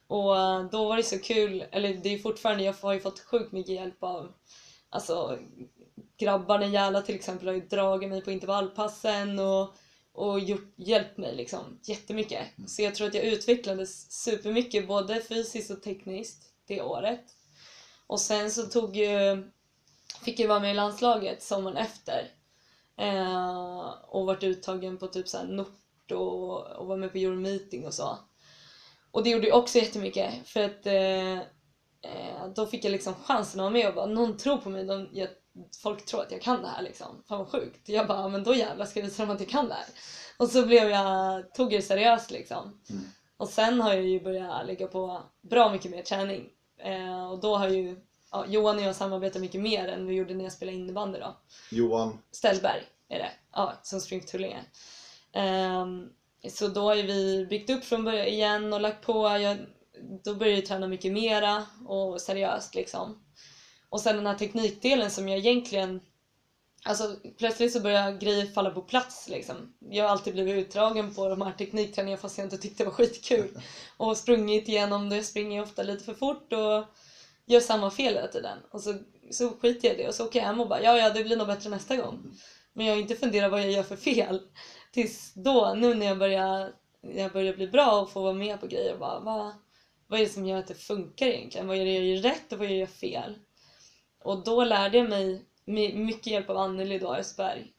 [0.06, 0.34] Och
[0.72, 3.74] då var det så kul, eller det är fortfarande, jag har ju fått sjukt mycket
[3.74, 4.32] hjälp av
[4.90, 5.38] alltså
[6.18, 9.74] grabbarna i Järla till exempel har ju dragit mig på intervallpassen och,
[10.12, 12.46] och gjort, hjälpt mig liksom jättemycket.
[12.66, 17.24] Så jag tror att jag utvecklades supermycket både fysiskt och tekniskt det året.
[18.06, 19.42] Och sen så tog ju,
[20.24, 22.28] fick jag vara med i landslaget sommaren efter.
[23.00, 27.94] Eh, och varit uttagen på typ såhär Nort och, och var med på Euromeeting och
[27.94, 28.18] så.
[29.10, 31.38] Och det gjorde ju också jättemycket för att eh,
[32.02, 34.84] eh, då fick jag liksom chansen att vara med och bara, någon tror på mig.
[34.84, 35.28] De, jag,
[35.82, 37.22] folk tror att jag kan det här liksom.
[37.28, 37.88] Fan vad sjukt.
[37.88, 39.86] Jag bara, men då jävlar ska jag visa dem att jag kan det här.
[40.38, 42.80] Och så blev jag, tog jag det seriöst liksom.
[42.90, 43.02] Mm.
[43.36, 46.48] Och sen har jag ju börjat lägga på bra mycket mer träning.
[46.78, 47.96] Eh, och då har ju
[48.30, 51.36] ja, Johan och jag samarbetat mycket mer än vi gjorde när jag spelade innebandy då.
[51.70, 54.64] Johan, Ställberg är det, ja, som springer på Tullinge.
[55.32, 56.08] Ehm,
[56.48, 59.28] så då har ju vi byggt upp från början igen och lagt på.
[59.28, 59.56] Jag,
[60.24, 63.24] då började jag träna mycket mera och seriöst liksom.
[63.88, 66.00] Och sen den här teknikdelen som jag egentligen
[66.84, 69.74] Alltså plötsligt så börjar grejer falla på plats liksom.
[69.90, 72.94] Jag har alltid blivit utdragen på de här teknikträningarna fast jag inte tyckte det var
[72.94, 73.60] skitkul.
[73.96, 76.84] Och sprungit igenom det, springer jag ofta lite för fort och
[77.50, 78.58] gör samma fel hela tiden.
[78.70, 78.94] Och så,
[79.30, 81.24] så skiter jag i det och så åker jag hem och bara ja, ja, det
[81.24, 82.32] blir nog bättre nästa gång.
[82.72, 84.40] Men jag har inte funderat vad jag gör för fel.
[84.92, 88.60] Tills då, nu när jag börjar, när jag börjar bli bra och få vara med
[88.60, 89.52] på grejer, bara, vad,
[90.06, 91.66] vad är det som gör att det funkar egentligen?
[91.66, 93.38] Vad är det jag gör rätt och vad är det jag gör fel?
[94.22, 97.72] Och då lärde jag mig med mycket hjälp av Anneli då, Östberg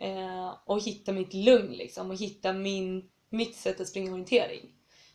[0.00, 4.72] eh, och hitta mitt lugn liksom och hitta min, mitt sätt att springa orientering.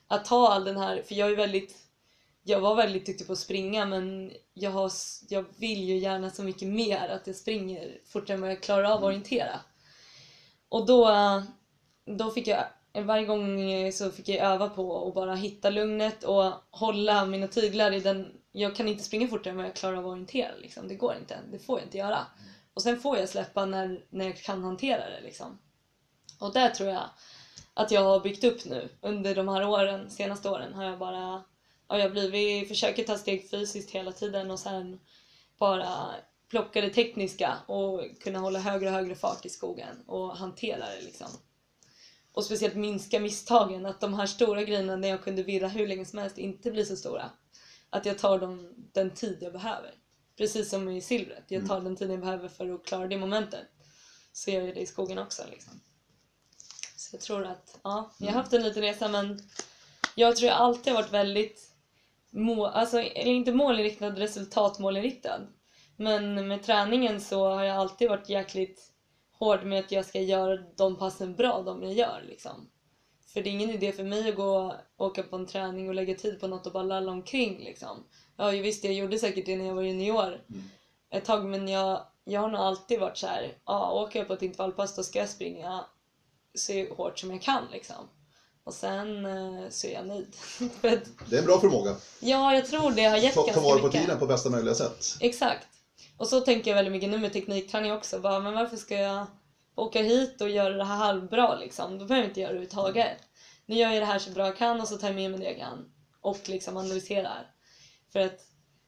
[0.07, 1.90] Att ta all den här, för jag är väldigt
[2.43, 4.91] jag var väldigt duktig på att springa men jag, har,
[5.29, 8.83] jag vill ju gärna så mycket mer att jag springer fortare än vad jag klarar
[8.83, 9.59] av att orientera.
[10.69, 11.11] Och då,
[12.05, 13.59] då fick jag, varje gång
[13.91, 18.31] så fick jag öva på att bara hitta lugnet och hålla mina tyglar i den,
[18.51, 20.87] jag kan inte springa fortare än vad jag klarar av att orientera liksom.
[20.87, 22.19] Det går inte, det får jag inte göra.
[22.73, 25.59] Och sen får jag släppa när, när jag kan hantera det liksom.
[26.39, 27.03] Och där tror jag
[27.73, 31.43] att jag har byggt upp nu under de här åren, senaste åren har jag bara
[31.91, 34.99] ja, jag har blivit, försöker ta steg fysiskt hela tiden och sen
[35.59, 36.15] bara
[36.49, 41.01] plocka det tekniska och kunna hålla högre och högre fart i skogen och hantera det
[41.01, 41.27] liksom.
[42.33, 46.05] Och speciellt minska misstagen, att de här stora grejerna när jag kunde virra hur länge
[46.05, 47.29] som helst inte blir så stora.
[47.89, 49.93] Att jag tar dem, den tid jag behöver.
[50.37, 53.67] Precis som i silvret, jag tar den tiden jag behöver för att klara det momentet.
[54.31, 55.73] Så gör jag det i skogen också liksom.
[56.95, 59.49] Så jag tror att, ja, jag har haft en liten resa men
[60.15, 61.70] jag tror jag alltid har varit väldigt
[62.31, 65.47] må, alltså, eller inte målinriktad, resultatmålinriktad.
[65.97, 68.91] Men med träningen så har jag alltid varit jäkligt
[69.31, 72.69] hård med att jag ska göra de passen bra, de jag gör liksom.
[73.33, 75.95] För det är ingen idé för mig att gå och åka på en träning och
[75.95, 78.07] lägga tid på något och bara lalla omkring liksom.
[78.37, 80.41] Ja visst, jag gjorde säkert det när jag var junior
[81.09, 84.33] ett tag men jag, jag har nog alltid varit så här, ja åker jag på
[84.33, 85.85] ett intervallpass då ska jag springa
[86.53, 88.09] så hårt som jag kan liksom.
[88.71, 90.35] Och sen eh, så är jag nöjd.
[91.29, 91.95] Det är en bra förmåga.
[92.19, 94.01] ja, jag tror det har gett Ta, ta ganska vara på mycket.
[94.01, 95.05] tiden på bästa möjliga sätt.
[95.19, 95.67] Exakt.
[96.17, 98.19] Och så tänker jag väldigt mycket nu med teknikträning också.
[98.19, 99.25] Bara, men varför ska jag
[99.75, 101.99] åka hit och göra det här halvbra liksom?
[101.99, 103.17] Då behöver jag inte göra det överhuvudtaget.
[103.65, 105.39] Nu gör jag det här så bra jag kan och så tar jag med mig
[105.39, 105.91] det jag kan.
[106.21, 107.51] Och liksom analyserar.
[108.13, 108.39] För att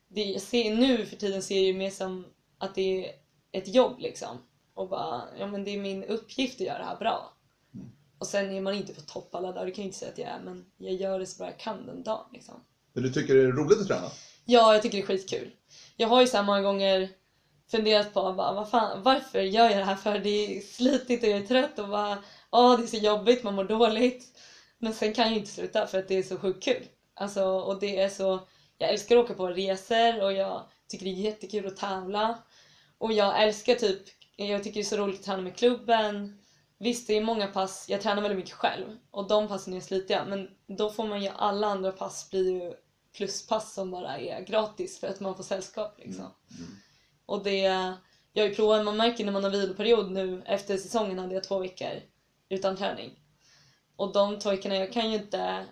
[0.09, 2.25] det, jag ser, nu för tiden ser jag ju mer som
[2.57, 3.11] att det är
[3.51, 4.37] ett jobb liksom.
[4.73, 7.33] Och bara, ja men det är min uppgift att göra det här bra.
[8.23, 10.17] Och sen är man inte på topp alla dagar, det kan jag inte säga att
[10.17, 12.55] jag är, men jag gör det så bra jag kan den dagen liksom.
[12.93, 14.11] Men du tycker det är roligt att träna?
[14.45, 15.51] Ja, jag tycker det är skitkul.
[15.97, 17.09] Jag har ju så här många gånger
[17.71, 20.19] funderat på bara, vad fan, varför gör jag det här för?
[20.19, 23.55] Det är slitigt och jag är trött och bara, åh det är så jobbigt, man
[23.55, 24.39] mår dåligt.
[24.77, 26.87] Men sen kan jag ju inte sluta för att det är så sjukt kul.
[27.13, 31.11] Alltså, och det är så, jag älskar att åka på resor och jag tycker det
[31.11, 32.37] är jättekul att tävla.
[32.97, 34.01] Och jag älskar typ,
[34.35, 36.42] jag tycker det är så roligt att träna med klubben.
[36.79, 40.25] Visst, det är många pass, jag tränar väldigt mycket själv och de passen är slitiga
[40.25, 42.73] men då får man ju, alla andra pass blir ju
[43.17, 46.25] pluspass som bara är gratis för att man får sällskap liksom.
[47.25, 47.59] Och det,
[48.33, 51.43] jag har ju provat, man märker när man har viloperiod nu, efter säsongen hade jag
[51.43, 52.01] två veckor
[52.49, 53.19] utan träning.
[53.95, 55.65] Och de två veckorna, jag kan ju inte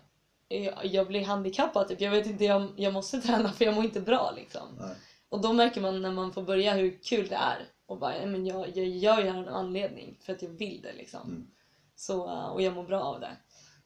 [0.52, 2.02] jag, jag blir handikappad typ.
[2.02, 4.78] Jag vet inte, jag, jag måste träna för jag mår inte bra liksom.
[4.80, 4.96] Nej.
[5.30, 7.68] Och då märker man när man får börja hur kul det är.
[7.92, 10.18] Och bara, men jag, jag gör ju det här av en anledning.
[10.22, 11.22] För att jag vill det liksom.
[11.22, 11.48] Mm.
[11.96, 13.38] Så, eh, och jag mår bra av det.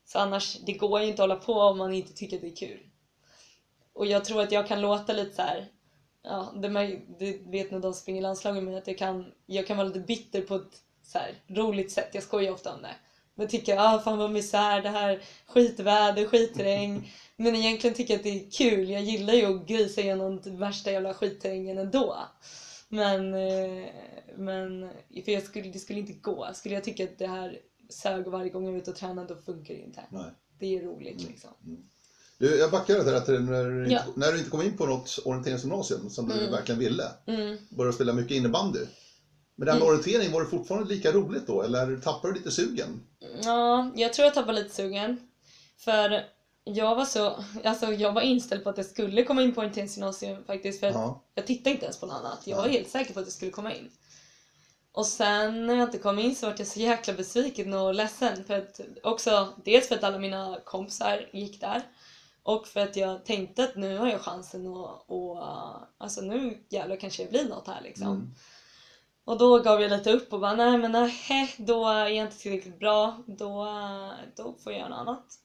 [0.06, 2.48] Så annars, det går ju inte att hålla på om man inte tycker att det
[2.48, 2.90] är kul.
[3.94, 5.68] Och jag tror att jag kan låta lite så här.
[6.24, 9.68] Ja, det, det vet nog de som springer i landslaget med att jag kan, jag
[9.68, 12.10] kan vara lite bitter på ett så här, roligt sätt.
[12.14, 12.96] Jag skojar ofta om det.
[13.36, 17.12] Men tycker ah, fan vad misär, det här skitväder, skitterräng.
[17.36, 18.90] Men egentligen tycker jag att det är kul.
[18.90, 22.18] Jag gillar ju att grisa igenom värsta jävla skitterrängen ändå.
[22.96, 23.86] Men, eh,
[24.38, 24.90] men
[25.26, 26.48] för jag skulle, det skulle inte gå.
[26.54, 27.58] Skulle jag tycka att det här
[27.90, 30.02] sög varje gång jag är ute och tränar då funkar det inte.
[30.10, 30.26] Nej.
[30.60, 31.50] Det är roligt liksom.
[32.38, 34.00] Du, jag backar lite till när, du Ja.
[34.08, 36.52] inte- när du inte kom in på något orienteringsgymnasium som du Mm.
[36.52, 37.04] verkligen ville.
[37.28, 37.58] Mm.
[37.70, 38.80] Började spela mycket innebandy.
[39.56, 41.62] Men det här med orientering, var det fortfarande lika roligt då?
[41.62, 43.02] Eller tappade du lite sugen?
[43.44, 45.18] Ja, jag tror jag tappade lite sugen.
[45.78, 46.24] För
[46.68, 50.44] jag var så, alltså jag var inställd på att jag skulle komma in på orienteringsgymnasium
[50.44, 50.80] faktiskt.
[50.80, 51.22] För Ja.
[51.34, 52.48] jag tittade inte ens på något annat.
[52.48, 53.90] Jag var helt säker på att jag skulle komma in.
[54.92, 58.44] Och sen när jag inte kom in så var jag så jäkla besviken och ledsen.
[58.44, 61.82] För att också, dels för att alla mina kompisar gick där.
[62.44, 65.44] Och för att jag tänkte att nu har jag chansen att, och,
[65.98, 68.08] alltså nu jävlar kanske det blir något här liksom.
[68.08, 68.32] Mm.
[69.26, 72.38] Och då gav jag lite upp och bara nej men nej, då är jag inte
[72.38, 73.24] tillräckligt bra.
[73.28, 73.68] Då,
[74.36, 75.40] då får jag göra något annat.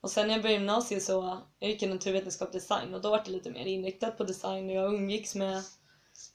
[0.00, 3.22] Och sen när jag började gymnasiet så jag gick jag naturvetenskap design och då var
[3.24, 5.62] det lite mer inriktat på design och jag umgicks med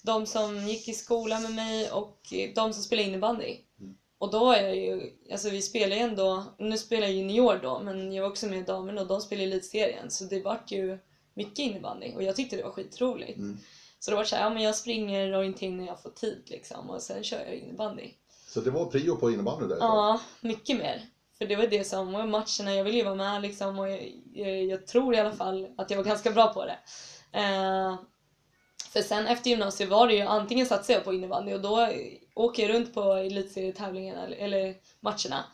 [0.03, 2.19] de som gick i skolan med mig och
[2.55, 3.57] de som spelade innebandy.
[3.79, 3.95] Mm.
[4.17, 7.79] Och då är jag ju, alltså vi spelar ju ändå, nu spelar jag junior då
[7.79, 10.97] men jag var också med i damerna och de spelade elitserien så det vart ju
[11.33, 13.37] mycket innebandy och jag tyckte det var skitroligt.
[13.37, 13.57] Mm.
[13.99, 16.89] Så det var så här, ja men jag springer orientering när jag får tid liksom
[16.89, 18.11] och sen kör jag innebandy.
[18.47, 19.77] Så det var prio på innebandy där?
[19.79, 21.09] Ja, mycket mer.
[21.41, 24.11] För det var det som var matcherna, jag ville ju vara med liksom och jag,
[24.33, 26.77] jag, jag tror i alla fall att jag var ganska bra på det.
[27.39, 27.95] Eh,
[28.93, 31.89] för sen efter gymnasiet var det ju antingen satsade jag på innebandy och då
[32.35, 35.45] åker jag runt på elitserietävlingarna eller, eller matcherna.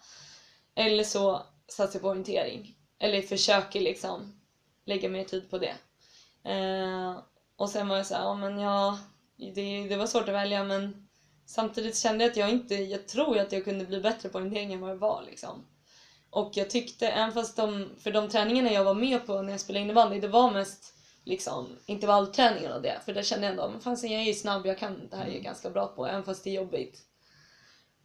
[0.76, 2.76] Eller så satsar jag på orientering.
[3.00, 4.42] Eller försöker liksom
[4.86, 5.76] lägga mer tid på det.
[6.52, 7.20] Eh,
[7.56, 9.00] och sen var jag såhär, ja men ja,
[9.38, 11.08] det, det var svårt att välja men
[11.46, 14.74] samtidigt kände jag att jag inte, jag tror att jag kunde bli bättre på orientering
[14.74, 15.66] än vad jag var liksom.
[16.38, 19.60] Och jag tyckte, även fast de, för de träningarna jag var med på när jag
[19.60, 23.02] spelade innebandy, det var mest liksom intervallträningen och det.
[23.06, 25.26] För där kände jag ändå, men fan jag är ju snabb, jag kan det här
[25.26, 27.02] är jag ganska bra på, även fast det är jobbigt.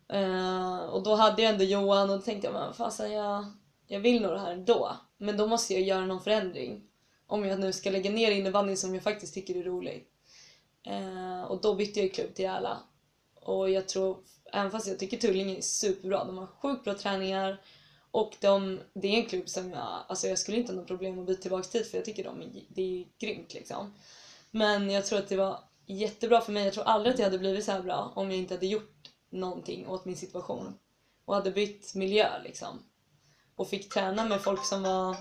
[0.09, 3.45] Eh, och då hade jag ändå Johan och då tänkte jag, men fasen jag,
[3.87, 4.97] jag vill nog det här ändå.
[5.17, 6.83] Men då måste jag göra någon förändring.
[7.27, 10.07] Om jag nu ska lägga ner innebandyn som jag faktiskt tycker är rolig.
[10.87, 12.79] Eh, och då bytte jag klubb till Järla.
[13.35, 14.19] Och jag tror,
[14.53, 17.61] även fast jag tycker Tullinge är superbra, de har sjukt bra träningar.
[18.13, 21.19] Och de, det är en klubb som jag, alltså jag skulle inte ha något problem
[21.19, 23.95] att byta tillbaka dit för jag tycker de är, det är grymt liksom.
[24.51, 26.65] Men jag tror att det var jättebra för mig.
[26.65, 29.11] Jag tror aldrig att jag hade blivit så här bra om jag inte hade gjort
[29.31, 30.79] någonting åt min situation.
[31.25, 32.83] Och hade bytt miljö liksom.
[33.57, 35.17] Och fick träna med folk som var,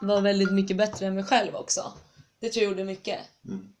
[0.00, 1.92] var väldigt mycket bättre än mig själv också.
[2.38, 3.20] Det tror jag gjorde mycket.
[3.44, 3.76] Mm.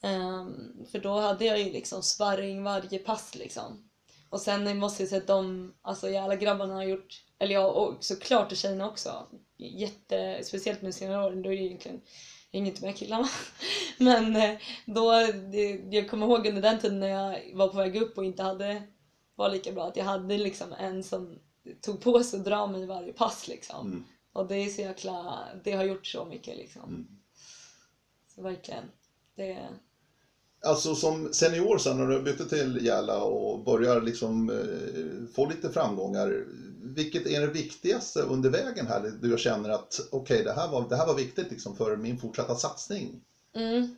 [0.00, 3.90] Ehm, för då hade jag ju liksom sparring varje pass liksom.
[4.34, 8.04] Och sen måste jag säga att de, alltså alla grabbarna har gjort, eller jag och
[8.04, 12.00] såklart och tjejerna också, jätte, speciellt med senare åren, då är det egentligen
[12.50, 13.28] inget med killarna.
[13.98, 15.12] Men eh, då,
[15.90, 18.82] jag kommer ihåg under den tiden när jag var på väg upp och inte hade,
[19.34, 21.38] var lika bra, att jag hade liksom en som
[21.80, 23.86] tog på sig att dra mig varje pass liksom.
[23.86, 24.04] Mm.
[24.32, 26.82] Och det är så jäkla, det har gjort så mycket liksom.
[26.82, 27.06] Mm.
[28.34, 28.84] Så verkligen.
[29.34, 29.68] Det,
[30.64, 35.70] Alltså som senior sen när du bytte till Järla och börjar liksom eh, få lite
[35.70, 36.44] framgångar.
[36.82, 39.12] Vilket är det viktigaste under vägen här?
[39.22, 42.54] Du känner att okej, det, här var, det här var viktigt liksom för min fortsatta
[42.54, 43.20] satsning.
[43.54, 43.96] mm.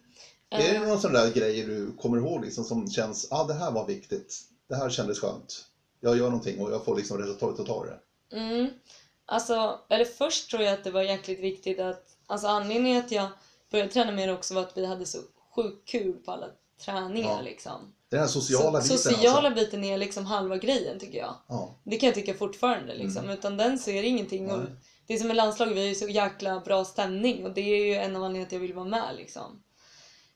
[0.51, 3.45] Är det Eh, någon sån där grej du kommer ihåg liksom, som känns, ja ah,
[3.45, 4.41] det här var viktigt.
[4.69, 5.67] Det här kändes skönt.
[6.01, 7.99] Jag gör någonting och jag får liksom resultatet av det.
[8.37, 8.71] Mm.
[9.27, 13.29] Alltså, eller först tror jag att det var jäkligt viktigt att, alltså anledningen att jag
[13.71, 15.19] började träna mer också var att vi hade så
[15.57, 16.47] sjukt kul på alla
[16.85, 17.41] träningar Ja.
[17.41, 17.93] liksom.
[18.09, 19.65] Den sociala biten sociala alltså.
[19.65, 21.35] biten är liksom halva grejen tycker jag.
[21.49, 21.75] Ja.
[21.85, 23.31] Det kan jag tycka fortfarande liksom.
[23.31, 24.51] Utan den det ingenting.
[24.51, 24.77] Och Mm.
[25.07, 27.85] Det är som med landslaget, vi har ju så jäkla bra stämning och det är
[27.87, 29.63] ju en av anledningarna att jag vill vara med liksom.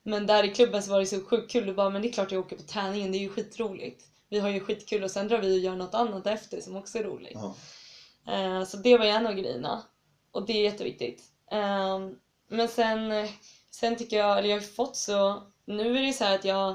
[0.02, 2.12] Men där i klubben så var det så sjukt kul och bara, men det är
[2.12, 4.04] klart jag åker på träningen, det är ju skitroligt.
[4.28, 6.98] Vi har ju skitkul och sen drar vi och gör något annat efter som också
[6.98, 7.32] är roligt.
[7.34, 7.54] Ja.
[8.34, 9.82] Eh, Så det var en av grejerna.
[10.30, 11.22] Och det är jätteviktigt.
[11.52, 11.98] Eh,
[12.48, 13.28] Men sen,
[13.70, 16.70] sen tycker jag, eller jag har fått så, nu är det så här att jag,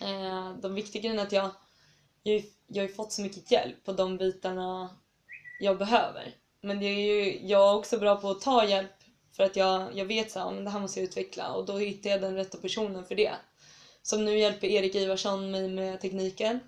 [0.00, 1.50] eh, de viktiga grejerna är att jag
[2.22, 4.90] jag, har ju- jag har fått så mycket hjälp på de bitarna
[5.60, 6.34] jag behöver.
[6.60, 8.90] Men det är ju, jag är också bra på att ta hjälp
[9.36, 12.20] för att jag, jag vet att det här måste jag utveckla och då hittar jag
[12.20, 13.32] den rätta personen för det.
[14.02, 16.60] Som nu hjälper Erik Ivarsson mig med tekniken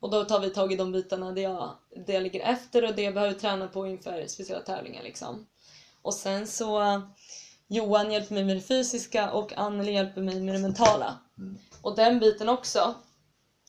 [0.00, 1.76] och då tar vi tag i de bitarna där jag,
[2.06, 5.46] där jag ligger efter och det jag behöver träna på inför speciella tävlingar liksom.
[6.02, 7.02] Och sen så
[7.68, 11.18] Johan hjälper mig med det fysiska och Anneli hjälper mig med det mentala.
[11.38, 11.58] Mm.
[11.82, 12.94] Och den biten också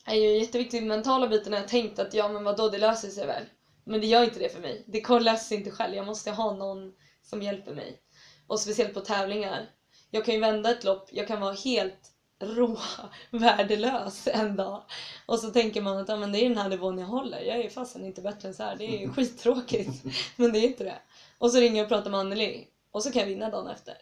[0.06, 0.82] är ju jätteviktig.
[0.82, 3.44] Den mentala biten har jag tänkt att ja men vadå det löser sig väl.
[3.84, 4.84] Men det gör inte det för mig.
[4.88, 5.96] Det lösa sig inte själv.
[5.96, 6.94] Jag måste ha någon
[7.24, 8.00] som hjälper mig.
[8.48, 9.70] Och speciellt på tävlingar.
[10.12, 12.78] Jag kan ju vända ett lopp, jag kan vara helt rå,
[13.32, 14.84] värdelös en dag.
[15.26, 17.42] Och så tänker man att ja, men det är den här nivån jag håller.
[17.42, 18.76] Jag är fasen inte bättre än så här.
[18.76, 20.04] Det är skittråkigt.
[20.36, 21.00] Men det är inte det.
[21.38, 22.68] Och så ringer jag och pratar med Anneli.
[22.98, 23.94] Och så kan jag vinna dagen efter.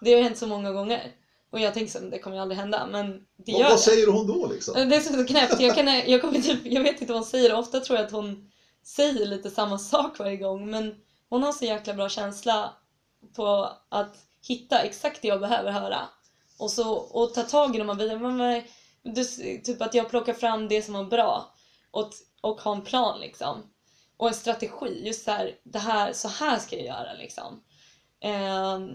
[0.00, 1.12] Det har hänt så många gånger.
[1.50, 2.86] Och jag tänker så det kommer ju aldrig hända.
[2.86, 3.78] Men det gör vad det.
[3.78, 4.88] säger hon då liksom?
[4.88, 5.60] Det är så knäppt.
[5.60, 7.54] Jag, kan, jag, kommer typ, jag vet inte vad hon säger.
[7.54, 8.50] Ofta tror jag att hon
[8.84, 10.70] säger lite samma sak varje gång.
[10.70, 10.94] Men
[11.28, 12.72] hon har så jäkla bra känsla
[13.36, 14.16] på att
[14.48, 16.08] hitta exakt det jag behöver höra.
[16.58, 18.62] Och, så, och ta tag i de här bitarna.
[19.64, 21.54] Typ att jag plockar fram det som var bra.
[21.90, 22.10] Och,
[22.40, 23.62] och ha en plan liksom.
[24.16, 25.06] Och en strategi.
[25.06, 27.62] Just så här, det här, så här ska jag göra liksom.
[28.20, 28.94] Ehm,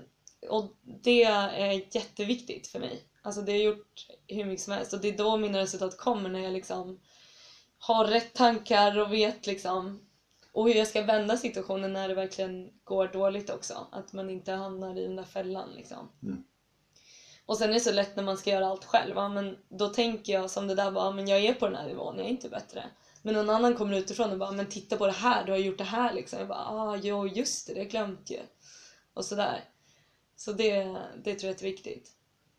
[0.49, 0.73] och
[1.03, 3.03] det är jätteviktigt för mig.
[3.21, 5.97] Alltså det har jag gjort hur mycket som helst och det är då mina resultat
[5.97, 6.99] kommer när jag liksom
[7.79, 10.01] har rätt tankar och vet liksom
[10.51, 13.87] och hur jag ska vända situationen när det verkligen går dåligt också.
[13.91, 16.11] Att man inte hamnar i den där fällan liksom.
[16.23, 16.43] Mm.
[17.45, 19.13] Och sen är det så lätt när man ska göra allt själv.
[19.15, 21.87] Ja, men då tänker jag som det där bara, men jag är på den här
[21.87, 22.83] nivån, jag är inte bättre.
[23.21, 25.77] Men någon annan kommer utifrån och bara, men titta på det här, du har gjort
[25.77, 26.39] det här liksom.
[26.39, 28.39] Jag bara, ah, jo just det, det har jag glömt ju.
[29.15, 29.63] Och sådär.
[30.37, 30.83] Så det, det
[31.23, 32.11] tror jag är jätteviktigt.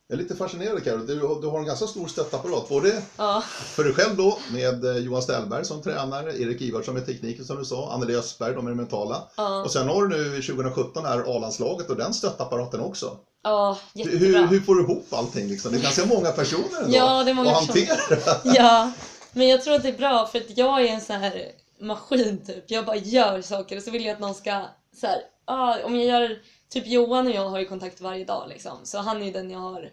[0.08, 0.98] Jag är lite fascinerad Carro.
[0.98, 2.68] Du, du har en ganska stor stöttapparat.
[2.68, 7.06] Både Ja, för dig själv då med eh, Johan Ställberg som tränare, Erik Ivarsson med
[7.06, 9.28] tekniken som du sa, Anneli Östberg då med det mentala.
[9.36, 13.16] ja, Och sen har du nu 2017 här A-landslaget och den stöttapparaten också.
[13.42, 14.46] ja Hur, jättebra.
[14.46, 15.72] hur får du ihop allting liksom?
[15.72, 17.96] Det är ganska många personer ändå Ja, det är många att hantera.
[18.44, 18.92] Ja,
[19.32, 22.44] men jag tror att det är bra för att jag är en sån här maskin
[22.46, 22.64] typ.
[22.70, 24.62] Jag bara gör saker och så vill jag att någon ska
[25.00, 26.38] så här, ah, om jag gör
[26.68, 28.78] Typ Johan och jag har ju kontakt varje dag liksom.
[28.84, 29.90] Så han är ju den jag har,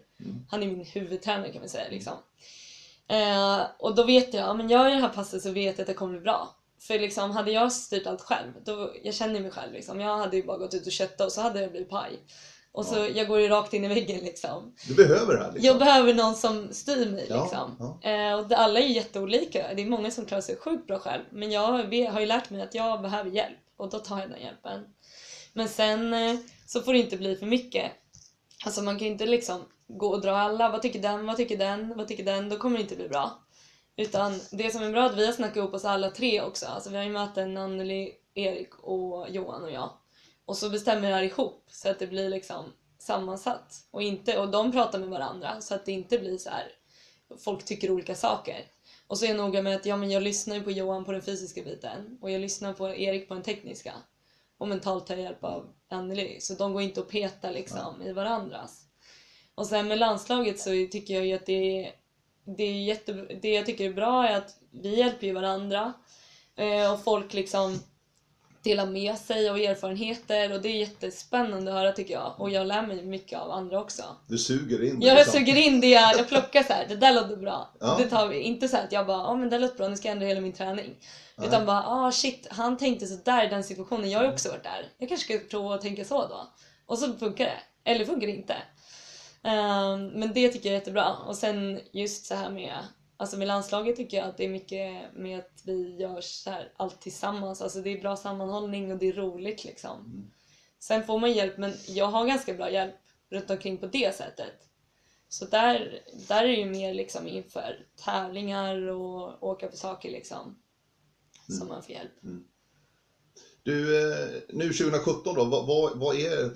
[0.50, 2.12] han är min huvudtränare kan man säga liksom.
[3.08, 5.80] Eh, och då vet jag, ja, men gör jag det här passet så vet jag
[5.80, 6.56] att det kommer bli bra.
[6.80, 10.00] För liksom, hade jag styrt allt själv, då, jag känner mig själv liksom.
[10.00, 12.18] Jag hade ju bara gått ut och köttat och så hade det blivit paj.
[12.72, 13.06] Och så, Ja.
[13.08, 14.74] jag går ju rakt in i väggen liksom.
[14.88, 15.66] Du behöver det här liksom.
[15.66, 17.98] Jag behöver någon som styr mig Ja, liksom.
[18.02, 18.10] ja.
[18.10, 19.74] Eh, och det, alla är ju jätteolika.
[19.74, 21.22] Det är många som klarar sig sjukt bra själv.
[21.30, 21.60] Men jag
[22.12, 24.80] har ju lärt mig att jag behöver hjälp och då tar jag den hjälpen.
[25.54, 26.36] Men sen eh,
[26.66, 27.92] så får det inte bli för mycket.
[28.64, 30.70] Alltså man kan ju inte liksom gå och dra alla.
[30.70, 31.26] Vad tycker den?
[31.26, 31.96] Vad tycker den?
[31.96, 32.48] Vad tycker den?
[32.48, 33.44] Då kommer det inte bli bra.
[33.96, 36.66] Utan det som är bra är att vi har snackat ihop oss alla tre också.
[36.66, 39.90] Alltså vi har ju möten Anneli, Erik och Johan och jag.
[40.44, 43.86] Och så bestämmer vi det här ihop så att det blir liksom sammansatt.
[43.90, 46.72] Och, inte, och de pratar med varandra så att det inte blir så här
[47.38, 48.64] folk tycker olika saker.
[49.06, 51.12] Och så är jag noga med att ja, men jag lyssnar ju på Johan på
[51.12, 53.92] den fysiska biten och jag lyssnar på Erik på den tekniska.
[54.58, 56.40] Och mentalt tar hjälp av Anneli.
[56.40, 58.84] Så de går inte att peta liksom i varandras.
[59.54, 61.92] Och sen med landslaget så tycker jag ju att det är,
[62.44, 65.92] det är jätte, det jag tycker är bra är att vi hjälper ju varandra.
[66.56, 67.80] Eh, och folk liksom
[68.64, 72.34] delar med sig av erfarenheter och det är jättespännande att höra tycker jag.
[72.38, 74.02] Och jag lär mig mycket av andra också.
[74.26, 75.06] Du suger in det.
[75.06, 75.32] Jag liksom.
[75.32, 76.86] suger in det, jag, jag plockar så här.
[76.88, 77.70] det där låter bra.
[77.80, 77.96] Ja.
[77.98, 78.40] Det tar vi.
[78.40, 80.40] Inte så att jag bara, ja men det låter bra, nu ska jag ändra hela
[80.40, 80.94] min träning.
[81.36, 81.48] Nej.
[81.48, 84.48] Utan bara, ah shit, han tänkte så där i den situationen, jag har ju också
[84.48, 84.88] varit där.
[84.98, 86.48] Jag kanske ska prova att tänka så då.
[86.86, 87.90] Och så funkar det.
[87.90, 88.56] Eller funkar det inte.
[89.42, 91.16] Ehm, men det tycker jag är jättebra.
[91.16, 92.74] Och sen just så här med,
[93.16, 96.72] alltså med landslaget tycker jag att det är mycket med att vi gör så här
[96.76, 97.62] allt tillsammans.
[97.62, 100.00] Alltså det är bra sammanhållning och det är roligt liksom.
[100.00, 100.30] Mm.
[100.78, 102.94] Sen får man hjälp, men jag har ganska bra hjälp
[103.30, 104.68] runt omkring på det sättet.
[105.28, 110.56] Så där, där är det ju mer liksom inför tävlingar och åka på saker liksom.
[111.48, 112.12] Som man får hjälp.
[113.62, 116.50] Du, eh, nu 2017 då, vad, vad, vad är,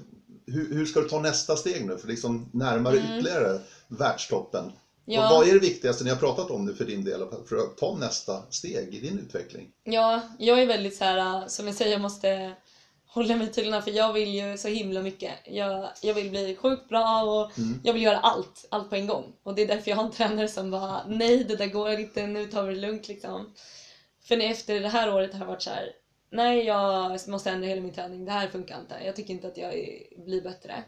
[0.46, 4.64] hur, hur ska du ta nästa steg nu för liksom närmare ytterligare världstoppen?
[4.64, 4.74] Mm.
[5.04, 5.28] Ja.
[5.30, 7.96] Vad, är det viktigaste ni har pratat om nu för din del för att ta
[7.96, 9.70] nästa steg i din utveckling?
[9.84, 12.56] Ja, jag är väldigt så här, som jag säger, jag måste
[13.06, 15.32] hålla mig till den här för jag vill ju så himla mycket.
[15.44, 17.50] Jag, jag vill bli sjukt bra och
[17.82, 19.32] jag vill göra allt, allt på en gång.
[19.42, 22.26] Och det är därför jag har en tränare som bara, nej det där går inte,
[22.26, 23.54] nu tar vi det lugnt liksom.
[24.28, 25.92] För när- efter det här året har jag varit så här,
[26.30, 28.94] nej jag måste ändra hela min träning, det här funkar inte.
[29.04, 30.84] Jag tycker inte att jag är, blir bättre.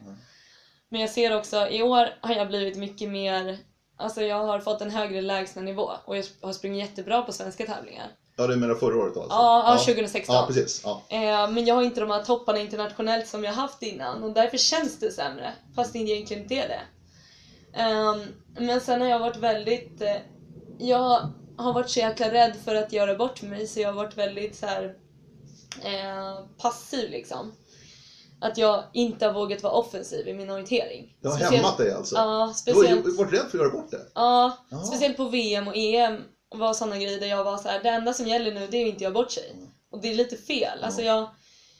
[0.88, 3.58] Men jag ser också, i år har jag blivit mycket mer
[4.00, 8.06] Alltså jag har fått en högre lägstanivå och jag har sprungit jättebra på svenska tävlingar.
[8.36, 9.30] Ja, du menar förra året alltså?
[9.30, 10.34] Ja, ja, 2016.
[10.34, 10.82] Ja, precis.
[10.84, 11.02] Ja.
[11.08, 14.56] Eh, men jag har inte de här topparna internationellt som jag haft innan och därför
[14.56, 15.52] känns det sämre.
[15.76, 16.80] Fast det egentligen inte är det.
[17.78, 18.20] Ehm,
[18.66, 20.02] men sen har jag varit väldigt...
[20.02, 20.16] Eh,
[20.78, 24.16] jag har varit så jäkla rädd för att göra bort mig så jag har varit
[24.18, 24.94] väldigt så här,
[25.84, 27.52] eh, passiv liksom.
[28.42, 31.16] Att jag inte har vågat vara offensiv i min orientering.
[31.20, 32.14] Det har Speciellt- hämmat dig alltså?
[32.16, 34.06] Ja, Du har speciellt, varit rädd för att göra bort det?
[34.14, 34.78] ja, Ja.
[34.84, 36.22] speciellt på VM och EM
[36.54, 38.86] var sådana grejer där jag var så här: det enda som gäller nu det är
[38.86, 39.56] att inte göra bort sig.
[39.90, 40.84] Och det är lite fel.
[40.84, 41.28] Alltså jag,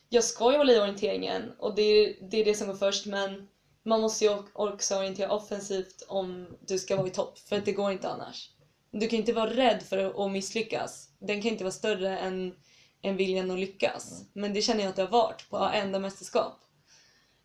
[0.08, 3.06] jag ska ju hålla i orienteringen och det är, det är det som går först
[3.06, 3.48] men
[3.84, 7.72] man måste ju också orientera offensivt om du ska vara i topp för att det
[7.72, 8.50] går inte annars.
[8.92, 11.08] Du kan inte vara rädd för att misslyckas.
[11.18, 12.54] Den kan inte vara större än,
[13.02, 14.24] än viljan att lyckas.
[14.32, 16.60] Men det känner jag att det har varit på enda mästerskap.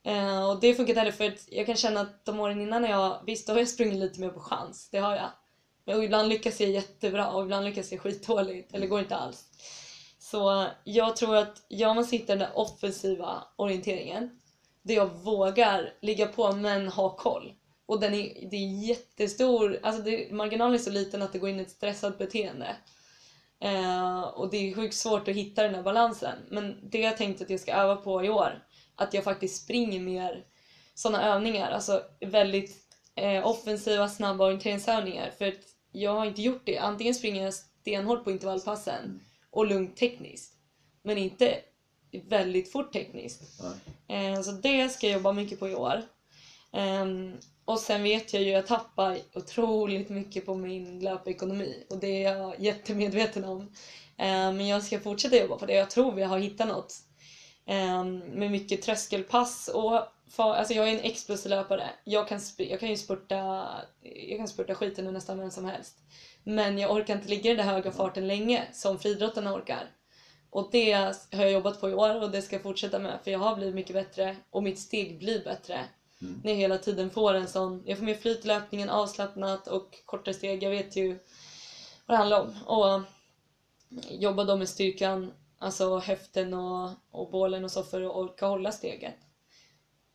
[0.04, 2.82] Eh, och det funkar inte heller för att jag kan känna att de åren innan
[2.82, 5.30] när jag, visst då har jag sprungit lite mer på chans, det har jag.
[5.86, 9.46] Men ibland lyckas jag jättebra och ibland lyckas jag skitdåligt eller går inte alls.
[10.20, 14.40] Så jag tror att jag måste hitta den där offensiva orienteringen.
[14.82, 17.54] Där jag vågar ligga på men ha koll.
[17.86, 21.50] Och den är, det är jättestor, alltså det, marginalen är så liten att det går
[21.50, 22.76] in i ett stressat beteende.
[23.60, 26.38] Eh, och det är sjukt svårt att hitta den här balansen.
[26.50, 28.64] Men det jag tänkt att jag ska öva på i år.
[28.96, 30.46] Att jag faktiskt springer mer
[30.94, 31.72] sådana övningar.
[31.72, 32.76] Alltså väldigt
[33.16, 35.32] eh, offensiva, snabba orienteringsövningar.
[35.38, 35.60] För att
[35.92, 36.78] jag har inte gjort det.
[36.78, 39.20] Antingen springer jag stenhårt på intervallpassen
[39.52, 40.54] och lugnt tekniskt.
[41.04, 41.60] Men inte
[42.24, 43.42] väldigt fort tekniskt.
[44.08, 46.04] Eh, så det ska jag jobba mycket på i år.
[46.76, 51.98] Ehm, och sen vet jag ju att jag tappar otroligt mycket på min löpekonomi och
[51.98, 53.74] det är jag jättemedveten om.
[54.18, 55.74] Ehm, men jag ska fortsätta jobba på det.
[55.74, 56.94] Jag tror vi har hittat något.
[57.68, 61.90] Ehm, med mycket tröskelpass och för, alltså jag är en explosiv löpare.
[62.04, 63.68] Jag kan, jag kan ju spurta,
[64.30, 65.96] jag kan spurta skiten ur nästan vem som helst.
[66.44, 69.92] Men jag orkar inte ligga i den där höga farten länge som friidrottarna orkar.
[70.50, 70.92] Och det
[71.32, 73.56] har jag jobbat på i år och det ska jag fortsätta med för jag har
[73.56, 75.86] blivit mycket bättre och mitt steg blir bättre.
[76.44, 80.02] När jag hela tiden får en sån, jag får mer flyt i löpningen, avslappnat och
[80.06, 80.64] kortare steg.
[80.64, 81.20] Jag vet ju
[82.06, 82.56] vad det handlar om.
[82.66, 83.02] Och
[84.10, 88.72] jobba då med styrkan, alltså höften och, och bålen och så för att orka hålla
[88.72, 89.16] steget.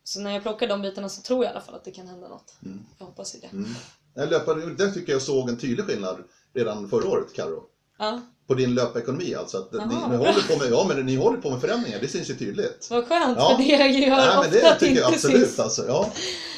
[0.03, 2.07] Så när jag plockar de bitarna så tror jag i alla fall att det kan
[2.07, 2.55] hända något.
[2.97, 3.47] Jag hoppas ju det.
[3.47, 4.29] Mm.
[4.29, 7.63] Löpade, där tycker jag såg en tydlig skillnad redan förra året, Karo.
[7.97, 8.21] Ja,
[8.51, 9.57] På din löpekonomi alltså.
[9.57, 12.29] Att ni, ni, håller på med, ja, men ni håller på med förändringar, det syns
[12.29, 12.87] ju tydligt.
[12.91, 13.49] vad skönt Ja.
[13.57, 15.59] för det gör Nej, ofta men det tycker inte jag absolut syns.
[15.59, 15.85] alltså.
[15.87, 16.11] Ja.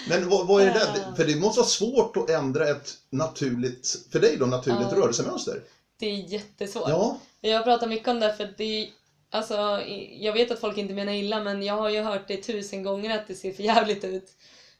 [0.09, 0.87] Men vad, vad är det där?
[0.95, 1.15] Ja.
[1.15, 4.97] För det måste vara svårt att ändra ett naturligt, för dig då, naturligt Ja.
[4.97, 5.61] rörelsemönster.
[5.99, 6.89] Det är jättesvårt.
[6.89, 8.89] Ja, Jag pratar mycket om det för det
[9.31, 9.81] alltså,
[10.19, 13.17] jag vet att folk inte menar illa men jag har ju hört det tusen gånger
[13.17, 14.29] att det ser för jävligt ut.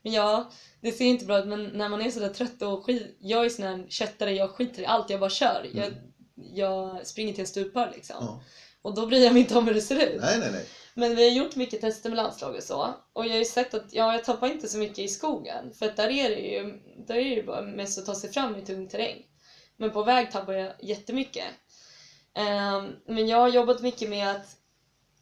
[0.01, 0.51] Men ja,
[0.81, 3.49] det ser inte bra ut men när man är sådär trött och skit, jag är
[3.49, 5.67] sån här köttare, jag skiter i allt, jag bara kör.
[5.73, 5.93] Jag,
[6.35, 8.15] jag springer till jag stupar liksom.
[8.19, 8.41] Ja.
[8.81, 10.21] Och då bryr jag mig inte om hur det ser ut.
[10.21, 10.65] nej, nej, nej.
[10.93, 12.93] Men vi har gjort mycket tester med landslag och så.
[13.13, 15.73] Och jag har ju sett att ja, jag tappar inte så mycket i skogen.
[15.73, 18.31] För att där är det ju, där är det ju bara mest att ta sig
[18.31, 19.25] fram i tung terräng.
[19.77, 21.45] Men på väg tappar jag jättemycket.
[22.35, 24.57] Ehm, men jag har jobbat mycket med att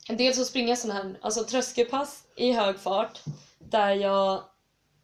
[0.08, 3.22] dels att springa sådana här alltså tröskelpass i hög fart
[3.60, 4.44] där jag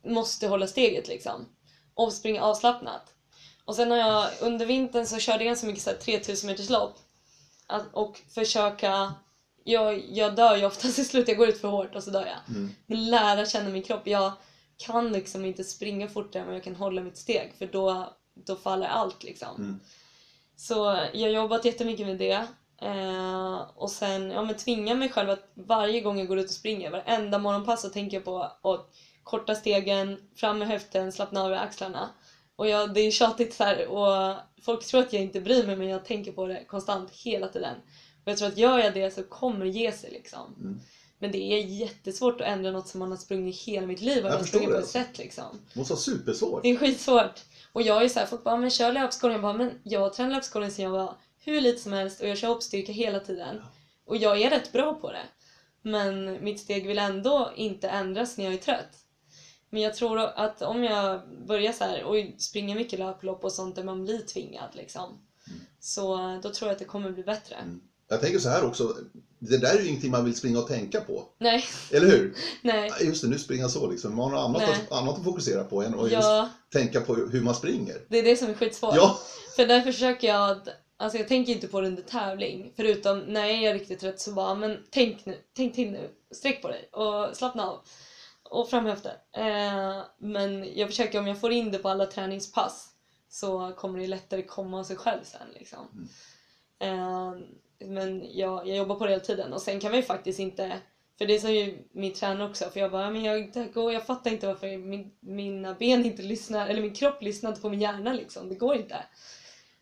[0.06, 1.50] måste hålla steget liksom.
[1.94, 3.14] Och springa avslappnat.
[3.68, 6.70] Och sen har jag under vintern så körde jag ganska mycket så här 3000 meters
[6.70, 6.96] lopp.
[7.68, 9.14] Att- Och försöka
[9.64, 12.26] jag, jag dör ju oftast i slut, jag går ut för hårt och så dör
[12.26, 12.56] jag.
[12.56, 12.76] Mm.
[12.86, 14.08] Men lära känna min kropp.
[14.08, 14.32] Jag
[14.78, 18.88] kan liksom inte springa fortare men jag kan hålla mitt steg för då, då faller
[18.88, 19.56] allt liksom.
[19.58, 19.80] Mm.
[20.56, 20.76] Så
[21.14, 22.48] jag har jobbat jättemycket med det.
[22.82, 26.52] Eh, och sen ja, men tvinga mig själv att varje gång jag går ut och
[26.52, 28.90] springer, varenda morgonpass så tänker jag på att
[29.24, 32.10] korta stegen, fram med höften, slappna av i axlarna.
[32.58, 35.76] Och jag, det är tjatigt så här, och folk tror att jag inte bryr mig
[35.76, 37.76] men jag tänker på det konstant hela tiden.
[38.24, 40.56] Och jag tror att gör jag det så kommer det ge sig liksom.
[40.60, 40.80] Mm.
[41.20, 44.32] Men det är jättesvårt att ändra något som man har sprungit hela mitt liv och
[44.32, 44.82] Jag jag sprungit på det.
[44.82, 45.44] ett sätt liksom.
[45.74, 46.64] Det måste vara supersvårt.
[46.64, 47.44] Det är skitsvårt.
[47.74, 49.36] Och jag är så här, folk bara, men kör löpskolning.
[49.36, 52.28] Jag bara, men jag har tränat löpskolning sedan jag var hur lite som helst och
[52.28, 53.62] jag kör hoppstyrka hela tiden.
[54.06, 55.26] Och jag är rätt bra på det.
[55.82, 59.07] Men mitt steg vill ändå inte ändras när jag är trött.
[59.70, 63.76] Men jag tror att om jag börjar så här och springer mycket löplopp och sånt
[63.76, 65.20] där man blir tvingad liksom.
[65.80, 67.56] Så då tror jag att det kommer bli bättre.
[67.56, 67.82] Mm.
[68.10, 68.96] Jag tänker så här också,
[69.40, 71.24] det där är ju ingenting man vill springa och tänka på.
[71.38, 72.36] Nej, Eller hur?
[72.62, 72.92] nej.
[73.02, 74.16] Just det, nu springer jag så liksom.
[74.16, 77.42] Man har annat, att, annat att fokusera på än att just Ja, tänka på hur
[77.42, 77.96] man springer.
[78.08, 78.96] det är det som är skitsvårt.
[78.96, 79.20] Ja,
[79.56, 82.74] För därför försöker jag att, alltså jag tänker inte på det under tävling.
[82.76, 86.62] Förutom när jag är riktigt trött så bara, men tänk nu, tänk till nu, sträck
[86.62, 87.80] på dig och slappna av.
[88.50, 89.14] och framhöfter.
[89.34, 92.90] Eh, men jag försöker, om jag får in det på alla träningspass
[93.30, 96.10] så kommer det lättare komma av sig själv sen liksom.
[96.80, 97.34] Eh,
[97.80, 100.82] men jag, jag jobbar på det hela tiden och sen kan man ju faktiskt inte
[101.18, 104.32] för det sa ju min tränare också, för jag bara, men jag, går, jag fattar
[104.32, 108.14] inte varför min, mina ben inte lyssnar, eller min kropp lyssnar inte på min hjärna
[108.14, 108.96] liksom, det går inte.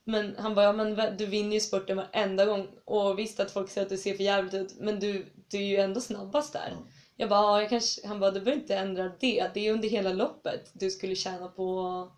[0.03, 3.69] Men han bara, ja men du vinner ju spurten varenda gång och visst att folk
[3.69, 6.67] säger att du ser för jävligt ut, men du, du är ju ändå snabbast där.
[6.67, 6.83] Mm.
[7.17, 9.89] Jag bara, ja, jag kanske, han bara, du behöver inte ändra det, det är under
[9.89, 12.11] hela loppet du skulle tjäna på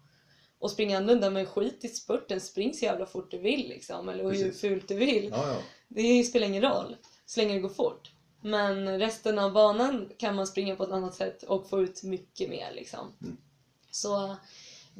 [0.61, 4.23] att springa annorlunda, men skit i spurten, spring så jävla fort du vill liksom, eller
[4.23, 4.61] hur Precis.
[4.61, 5.29] fult du vill.
[5.31, 5.57] Ja, ja.
[5.87, 6.95] Det spelar ingen roll,
[7.25, 8.11] så länge det går fort.
[8.41, 12.49] Men resten av banan kan man springa på ett annat sätt och få ut mycket
[12.49, 13.13] mer liksom.
[13.21, 13.37] Mm.
[13.91, 14.35] Så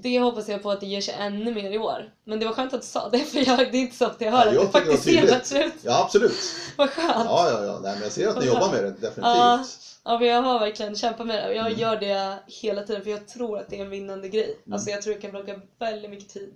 [0.02, 2.14] det hoppas jag på att det ger sig ännu mer i år.
[2.24, 4.22] Men det var skönt att du sa det, för jag, det är inte så att
[4.22, 5.74] jag hör Ja, jag att det faktiskt ser bättre ut.
[5.82, 6.38] ja absolut.
[6.78, 7.26] Vad skönt!
[7.26, 7.80] Ja, ja, ja.
[7.84, 9.16] Nej, men jag ser att ni jobbar med det, definitivt.
[9.24, 9.66] Ja.
[10.04, 11.80] Ja, jag har verkligen kämpat med det jag Mm.
[11.80, 14.58] gör det hela tiden för jag tror att det är en vinnande grej.
[14.66, 14.74] Mm.
[14.74, 16.54] Alltså jag tror jag kan plocka väldigt mycket tid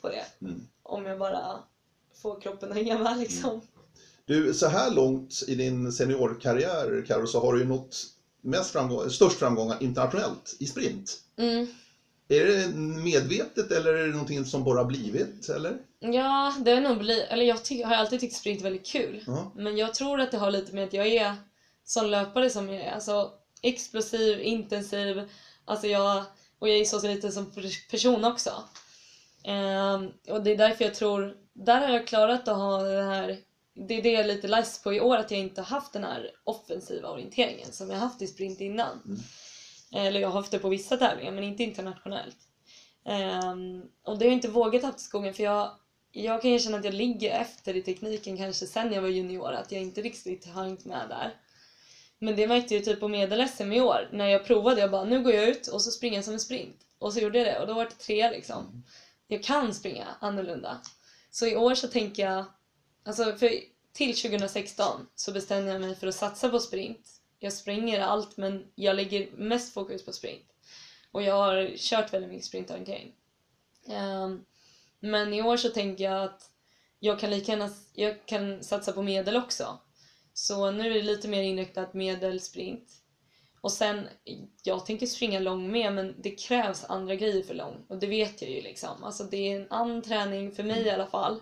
[0.00, 0.24] på det.
[0.46, 0.60] Mm.
[0.82, 1.58] Om jag bara
[2.22, 3.60] får kroppen att hänga med liksom.
[4.24, 7.96] Du, så här långt i din seniorkarriär, Karo, så har du ju nått
[8.42, 11.18] mest framgång, störst framgångar internationellt i sprint.
[11.38, 11.66] Mm.
[12.28, 12.68] Är det
[13.02, 15.48] medvetet eller är det någonting som bara blivit?
[15.48, 15.78] Eller?
[16.00, 19.24] Ja, det är nog bli, eller jag ty- har alltid tyckt sprint väldigt kul.
[19.26, 19.52] Ja.
[19.56, 21.36] Men jag tror att det har lite med att jag är
[21.84, 22.90] som löpare som jag är.
[22.92, 23.30] Alltså
[23.62, 25.22] explosiv, intensiv.
[25.64, 26.24] Alltså jag,
[26.58, 28.50] och jag är så lite som pers- person också.
[29.44, 33.38] Ehm, och det är därför jag tror, där har jag klarat att ha det här,
[33.88, 35.92] det är det jag är lite less på i år, att jag inte har haft
[35.92, 39.02] den här offensiva orienteringen som jag haft i sprint innan.
[39.06, 39.20] Mm.
[39.92, 42.36] Eller jag har haft det på vissa tävlingar, men inte internationellt.
[43.04, 45.70] Ehm, och det har jag inte vågat haft i skogen för jag,
[46.12, 49.72] jag kan erkänna att jag ligger efter i tekniken kanske sen jag var junior, att
[49.72, 51.34] jag inte riktigt har hängt med där.
[52.18, 55.04] Men det märkte jag ju typ på medel-SM i år, när jag provade, jag bara
[55.04, 56.76] nu går jag ut och så springer jag som en sprint.
[56.98, 58.84] Och så gjorde jag det och då var det tre liksom.
[59.28, 60.80] Jag kan springa annorlunda.
[61.30, 62.44] Så i år så tänker jag,
[63.04, 63.50] alltså för
[63.92, 67.17] till 2016 så bestämde jag mig för att satsa på sprint.
[67.38, 70.46] Jag springer allt men jag lägger mest fokus på sprint.
[71.12, 73.12] Och jag har kört väldigt mycket sprintorientering.
[73.86, 74.44] Um, ehm,
[75.00, 76.50] men i år så tänker jag att
[76.98, 79.78] jag kan lika gärna jag kan satsa på medel också.
[80.32, 82.88] Så nu är det lite mer inriktat medel, sprint.
[83.60, 84.08] Och sen,
[84.62, 87.84] jag tänker springa lång med men det krävs andra grejer för lång.
[87.88, 89.04] Och det vet jag ju liksom.
[89.04, 91.40] Alltså det är en annan träning för mig i alla fall.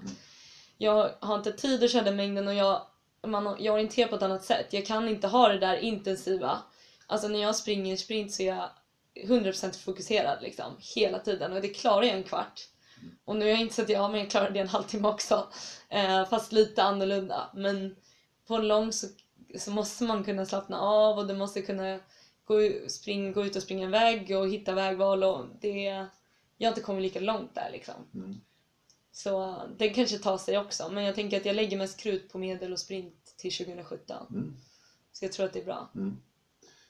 [0.79, 2.83] Jag har inte tid att köra den mängden och jag,
[3.23, 4.67] man, jag orienterar på ett annat sätt.
[4.71, 6.59] Jag kan inte ha det där intensiva.
[7.07, 8.71] Alltså när jag springer sprint så är jag
[9.25, 10.77] 100% fokuserad liksom.
[10.97, 11.53] Hela tiden.
[11.53, 12.61] Och det klarar jag en kvart.
[13.25, 15.49] Och nu har jag inte sett ja men jag klarar det en halvtimme också.
[15.89, 17.51] Eh, fast lite annorlunda.
[17.55, 17.97] Men
[18.47, 19.07] på en lång så,
[19.59, 21.99] så måste man kunna slappna av och du måste kunna
[22.45, 26.07] gå, spring, gå ut och springa en väg och hitta vägval och det...
[26.59, 27.95] Jag har inte kommit lika långt där liksom.
[28.15, 28.41] Mm.
[29.17, 30.89] Så det kanske tar sig också.
[30.89, 34.27] Men jag tänker att jag lägger mest krut på medel och sprint till 2017.
[34.31, 34.55] Mm.
[35.13, 35.89] Så jag tror att det är bra.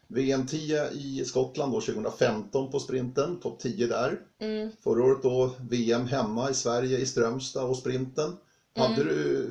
[0.09, 4.19] VM 10 i Skottland då 2015 på sprinten, topp 10 där.
[4.41, 4.71] Mm.
[4.85, 8.35] Förra året då VM hemma i Sverige i Strömstad och sprinten.
[8.77, 9.07] Hade Mm.
[9.07, 9.49] du,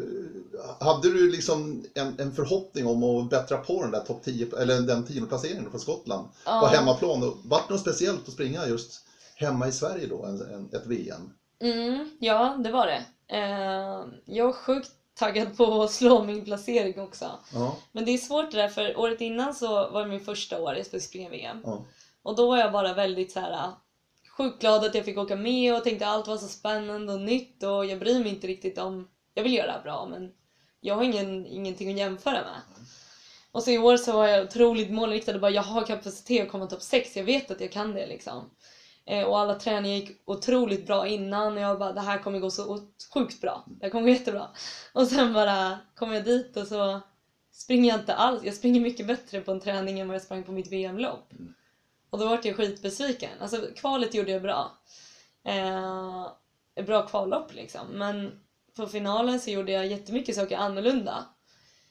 [0.79, 4.79] hade du liksom en, en förhoppning om att bättra på den där topp 10, eller
[4.79, 6.65] den tionde placeringen på Skottland på Ja.
[6.65, 7.23] hemmaplan?
[7.23, 9.01] Och Vart det något speciellt att springa just
[9.35, 11.29] hemma i Sverige då, en, en, ett VM?
[11.59, 13.05] Mm, ja, det var det.
[13.27, 17.31] Eh, jag var sjukt taggad på att slå min placering också.
[17.53, 20.61] Ja, Men det är svårt det där för året innan så var det min första
[20.61, 21.61] år jag skulle springa VM.
[21.63, 21.85] ja.
[22.23, 23.71] Och då var jag bara väldigt så här
[24.37, 27.63] sjukt glad att jag fick åka med och tänkte allt var så spännande och nytt
[27.63, 29.07] och jag bryr mig inte riktigt om...
[29.33, 30.31] Jag vill göra det här bra men
[30.79, 32.61] jag har ingen, ingenting att jämföra med.
[33.51, 36.51] Och så i år så var jag otroligt målinriktad och bara jag har kapacitet att
[36.51, 38.49] komma topp 6, jag vet att jag kan det liksom.
[39.05, 42.51] Eh, och alla träningar gick otroligt bra innan och jag bara det här kommer gå
[42.51, 43.63] så sjukt bra.
[43.67, 44.47] Det här kommer gå jättebra.
[44.93, 47.01] Och sen bara kom jag dit och så
[47.51, 48.43] springer jag inte alls.
[48.43, 51.33] Jag springer mycket bättre på en träning än vad jag sprang på mitt VM-lopp.
[52.09, 53.29] Och då vart jag skitbesviken.
[53.41, 54.71] Alltså kvalet gjorde jag bra.
[55.43, 57.87] Eh, bra kvallopp liksom.
[57.87, 58.39] Men
[58.75, 61.25] på finalen så gjorde jag jättemycket saker annorlunda.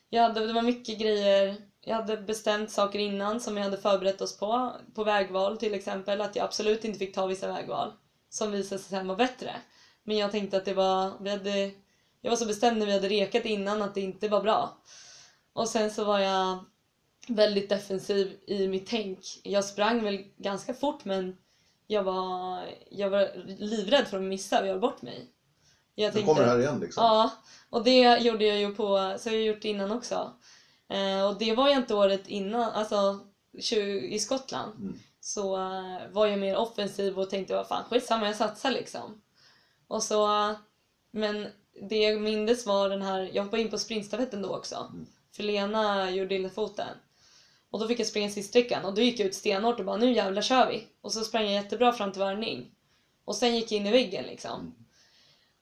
[0.09, 4.21] Jag hade, det var mycket grejer, jag hade bestämt saker innan som jag hade förberett
[4.21, 4.73] oss på.
[4.95, 7.93] På vägval till exempel, att jag absolut inte fick ta vissa vägval.
[8.29, 9.51] Som visade sig sen vara bättre.
[10.03, 11.71] Men jag tänkte att det var, vi hade,
[12.21, 14.79] jag var så bestämd när vi hade rekat innan att det inte var bra.
[15.53, 16.65] Och sen så var jag
[17.29, 19.19] väldigt defensiv i mitt tänk.
[19.43, 21.37] Jag sprang väl ganska fort men
[21.87, 22.61] jag var,
[22.91, 25.31] jag var livrädd för att missa och göra bort mig.
[25.95, 27.05] Jag Nu kommer det här igen liksom.
[27.05, 27.31] Ja,
[27.71, 30.33] och det gjorde jag ju på, så har jag gjort innan också.
[30.89, 33.21] Eh, och det var ju inte året innan, alltså
[33.59, 34.99] tju- i Skottland Mm.
[35.21, 39.23] så eh, var jag mer offensiv och tänkte vad fan skitsamma jag satsar liksom.
[39.89, 40.55] Och så,
[41.11, 41.47] men
[41.89, 44.77] det jag mindes var den här, jag hoppade in på sprintstafetten då också.
[44.77, 45.07] Mm.
[45.37, 46.89] För Lena gjorde illa foten.
[47.71, 50.13] Och då fick jag springa siststräckan och då gick jag ut stenhårt och bara nu
[50.13, 50.87] jävlar kör vi.
[51.01, 52.71] Och så sprang jag jättebra fram till varvning.
[53.25, 54.75] Och sen gick jag in i väggen liksom.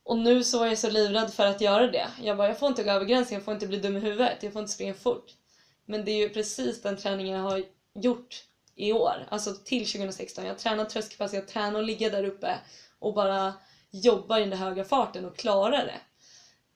[0.04, 2.06] Och nu så var jag så livrädd för att göra det.
[2.22, 4.42] Jag bara, jag får inte gå över gränsen, jag får inte bli dum i huvudet,
[4.42, 5.34] jag får inte springa fort.
[5.84, 8.44] Men det är ju precis den träningen jag har gjort
[8.74, 10.44] i år, alltså till 2016.
[10.44, 12.58] Jag tränar tröskelpass, jag tränar att ligga där uppe
[12.98, 13.54] och bara
[13.90, 16.00] jobba i den där höga farten och klara det.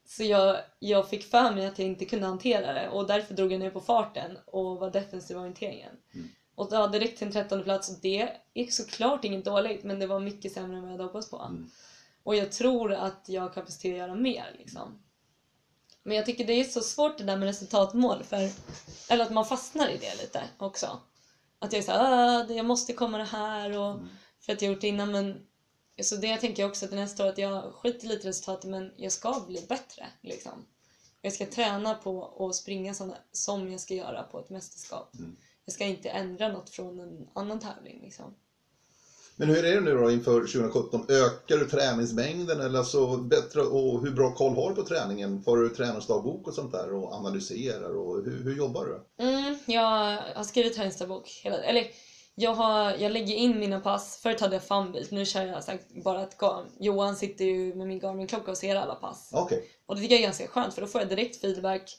[0.06, 3.52] Så jag, jag fick för mig att jag inte kunde hantera det och därför drog
[3.52, 5.92] jag ner på farten och var defensiv i orienteringen.
[6.14, 6.28] Mm.
[6.54, 10.06] Och ja, direkt till en trettonde plats och det är såklart inget dåligt men det
[10.06, 11.38] var mycket sämre än vad jag hade hoppats på.
[11.38, 11.70] Mm.
[12.26, 15.02] Och jag tror att jag har kapacitet att göra mer liksom.
[16.02, 18.50] Men jag tycker det är så svårt det där med resultatmål för,
[19.08, 21.00] eller att man fastnar i det lite också.
[21.58, 24.08] Att jag är såhär, ah, jag måste komma det här och Mm.
[24.40, 25.46] för att jag gjort det innan men
[26.02, 28.92] så det tänker jag också att nästa år att jag skiter lite i resultatet men
[28.96, 30.66] jag ska bli bättre liksom.
[31.20, 35.14] Jag ska träna på att springa såna, som jag ska göra på ett mästerskap.
[35.14, 35.36] Mm.
[35.64, 38.34] Jag ska inte ändra något från en annan tävling liksom.
[39.38, 41.04] Men hur är det nu då inför 2017?
[41.08, 45.42] Ökar du träningsmängden eller så bättre och hur bra koll har du på träningen?
[45.42, 49.24] Får du träningsdagbok och sånt där och analyserar och hur, hur jobbar du?
[49.24, 51.40] Mm, jag har skrivit träningsdagbok.
[51.44, 51.86] Hela, eller
[52.34, 54.18] jag, har, jag lägger in mina pass.
[54.22, 56.72] Förut hade jag Funbeat, nu kör jag sagt bara ett Garmin.
[56.80, 59.30] Johan sitter ju med min Garmin-klocka och ser alla pass.
[59.32, 61.98] Okej, Och det tycker jag är ganska skönt för då får jag direkt feedback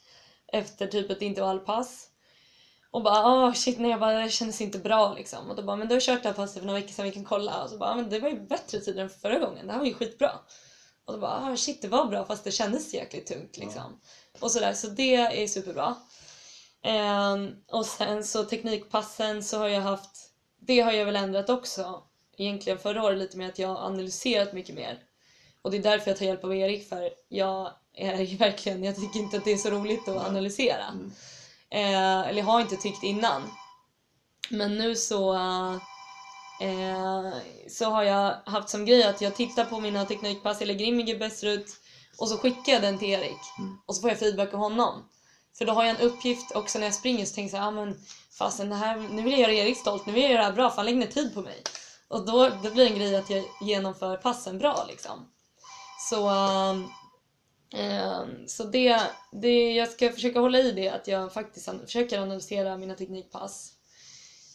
[0.53, 2.07] efter typ ett intervallpass.
[2.91, 5.49] Och bara ah shit nej jag bara det kändes inte bra liksom.
[5.49, 7.11] Och då bara men du har kört det här passet för några veckor sedan vi
[7.11, 7.63] kan kolla.
[7.63, 9.67] Och så bara "Ah, men det var ju bättre tider än förra gången.
[9.67, 10.31] Det här var ju skitbra.
[11.05, 13.99] Och då bara ah shit det var bra fast det kändes jäkligt tungt liksom.
[14.39, 15.95] Och sådär så det är superbra.
[16.83, 22.03] Ehm, och sen så teknikpassen så har jag haft, det har jag väl ändrat också.
[22.37, 24.99] Egentligen förra året lite mer att jag har analyserat mycket mer.
[25.61, 29.19] Och det är därför jag tar hjälp av Erik för jag är verkligen, jag tycker
[29.19, 30.83] inte att det är så roligt att analysera.
[30.83, 31.11] Mm.
[31.71, 33.51] Eh, eller har inte tyckt innan.
[34.49, 35.33] Men nu så
[36.61, 37.33] eh,
[37.69, 41.05] så har jag haft som grej att jag tittar på mina teknikpass, lägger in min
[41.05, 41.67] GPS-rut
[42.19, 43.39] och så skickar jag den till Erik.
[43.59, 43.77] Mm.
[43.85, 45.09] Och så får jag feedback av honom.
[45.57, 47.81] För då har jag en uppgift också när jag springer så tänker jag så här,
[47.81, 47.99] ah, men
[48.37, 50.55] fasen det här, nu vill jag göra Erik stolt, nu vill jag göra det här
[50.55, 51.63] bra för han lägger ner tid på mig.
[52.07, 55.31] Och då, då blir det en grej att jag genomför passen bra liksom.
[56.09, 56.29] Så,
[58.47, 59.01] så det,
[59.31, 63.73] det, jag ska försöka hålla i det att jag faktiskt försöker analysera mina teknikpass.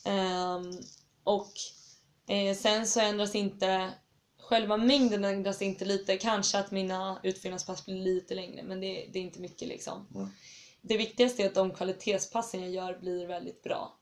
[0.05, 0.81] Ehm,
[1.25, 1.53] och
[2.29, 3.93] eh, sen så ändras inte
[4.43, 9.19] Själva mängden ändras inte lite, kanske att mina utfyllnadspass blir lite längre men det, det
[9.19, 10.07] är inte mycket liksom.
[10.15, 10.29] Mm.
[10.81, 13.99] Det viktigaste är att de kvalitetspassen jag gör blir väldigt bra.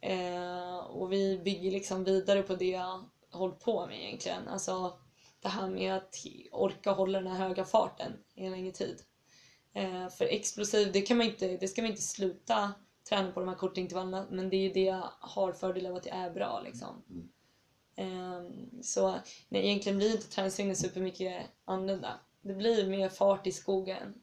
[0.00, 4.48] Eh, och vi bygger liksom vidare på det jag hållit på med egentligen.
[4.48, 4.98] Alltså
[5.40, 6.14] det här med att
[6.52, 9.02] orka hålla den här höga farten i en längre tid.
[9.72, 12.72] Eh, för explosiv, det, kan man inte, det ska man inte sluta
[13.08, 15.96] träna på de här korta intervallerna men det är ju det jag har fördel av
[15.96, 17.02] att jag är bra liksom.
[17.10, 17.28] Mm.
[17.98, 19.14] Ehm, så
[19.48, 22.20] nej, egentligen blir inte träningslängden supermycket annorlunda.
[22.40, 24.14] Det blir mer fart i skogen.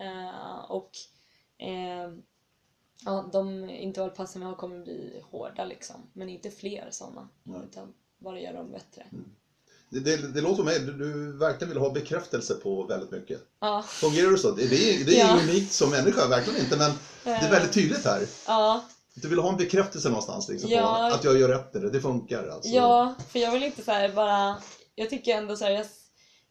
[0.00, 0.90] Eh, och
[1.58, 2.22] ehm,
[3.04, 6.10] ja, de intervallpassen vi har kommer bli hårda liksom.
[6.12, 7.28] Men inte fler sådana.
[7.42, 7.60] Nej.
[7.70, 9.06] Utan bara göra dem bättre.
[9.94, 13.40] Det, det, det låter mig, du, du verkligen vill ha bekräftelse på väldigt mycket.
[13.60, 14.50] Ja, Fungerar det så?
[14.50, 15.38] Det, det är, det är Ja.
[15.42, 16.92] unikt som människa, verkligen inte, men
[17.24, 18.26] det är väldigt tydligt här.
[18.46, 18.80] ja,
[19.14, 21.08] Du vill ha en bekräftelse någonstans liksom, Ja.
[21.10, 22.48] på att jag gör rätt eller det funkar.
[22.48, 22.70] Alltså.
[22.70, 24.56] ja, för jag vill inte så bara...
[24.94, 25.86] Jag tycker ändå så här, jag,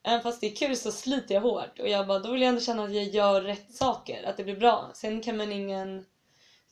[0.04, 1.80] även fast det är kul så sliter jag hårt.
[1.80, 4.44] Och jag bara, då vill jag ändå känna att jag gör rätt saker, att det
[4.44, 4.92] blir bra.
[4.94, 6.04] Sen kan man ingen...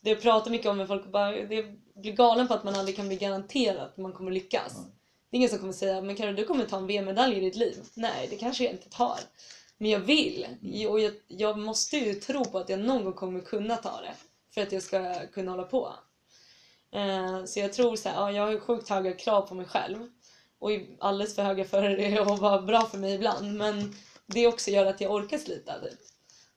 [0.04, 2.96] Det jag pratar mycket om med folk, bara, det blir galen på att man aldrig
[2.96, 4.74] kan bli garanterad att man kommer lyckas.
[4.78, 4.92] Mm.
[5.32, 7.56] Det är ingen som kommer säga, men Karo du kommer ta en VM-medalj i ditt
[7.56, 7.78] liv.
[7.94, 9.20] Nej, det kanske jag inte tar.
[9.78, 10.48] Men jag vill.
[10.90, 14.14] Och jag, jag måste ju tro på att jag någon gång kommer kunna ta det.
[14.54, 15.94] För att jag ska kunna hålla på.
[16.92, 19.66] Eh, så jag tror så här, ja, jag har ju sjukt höga krav på mig
[19.66, 20.10] själv.
[20.60, 23.54] Och är alldeles för höga för det att vara bra för mig ibland.
[23.54, 26.00] Men det också gör att jag orkar slita typ.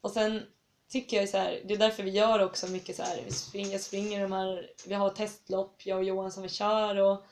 [0.00, 0.42] Och sen
[0.88, 3.78] tycker jag så här, det är därför vi gör också mycket så här, vi springer,
[3.78, 7.24] springer de här, vi har testlopp, jag och Johan som vi kör och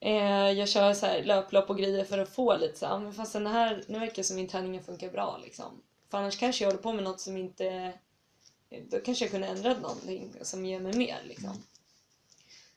[0.00, 3.14] eh, jag kör så här löplopp och grejer för att få lite så här, men
[3.14, 5.82] fast den här, nu verkar det som min träning funkar bra liksom.
[6.10, 7.92] För annars kanske jag håller på med något som inte,
[8.90, 11.52] då kanske jag kunde ändra någonting som ger mig mer liksom.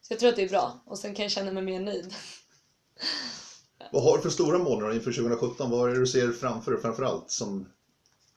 [0.02, 2.14] Så jag tror att det är bra och sen kan jag känna mig mer nöjd.
[3.92, 5.72] Vad har du för stora mål nu inför 2017?
[5.72, 7.70] Vad är det du ser framför dig framförallt som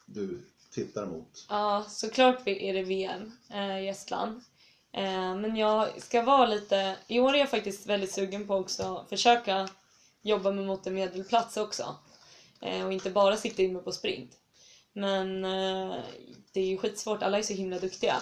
[0.07, 1.47] du tittar mot?
[1.49, 4.41] Ja, såklart är det VM eh, i Estland.
[4.97, 9.07] Eh, men jag ska vara lite, i år är jag faktiskt väldigt sugen på också
[9.09, 9.69] försöka
[10.23, 11.97] jobba mig mot en medelplats också.
[12.61, 14.31] Eh, och inte bara sikta in mig på sprint.
[14.93, 15.95] Men eh,
[16.53, 18.17] det är ju skitsvårt, alla är så himla duktiga.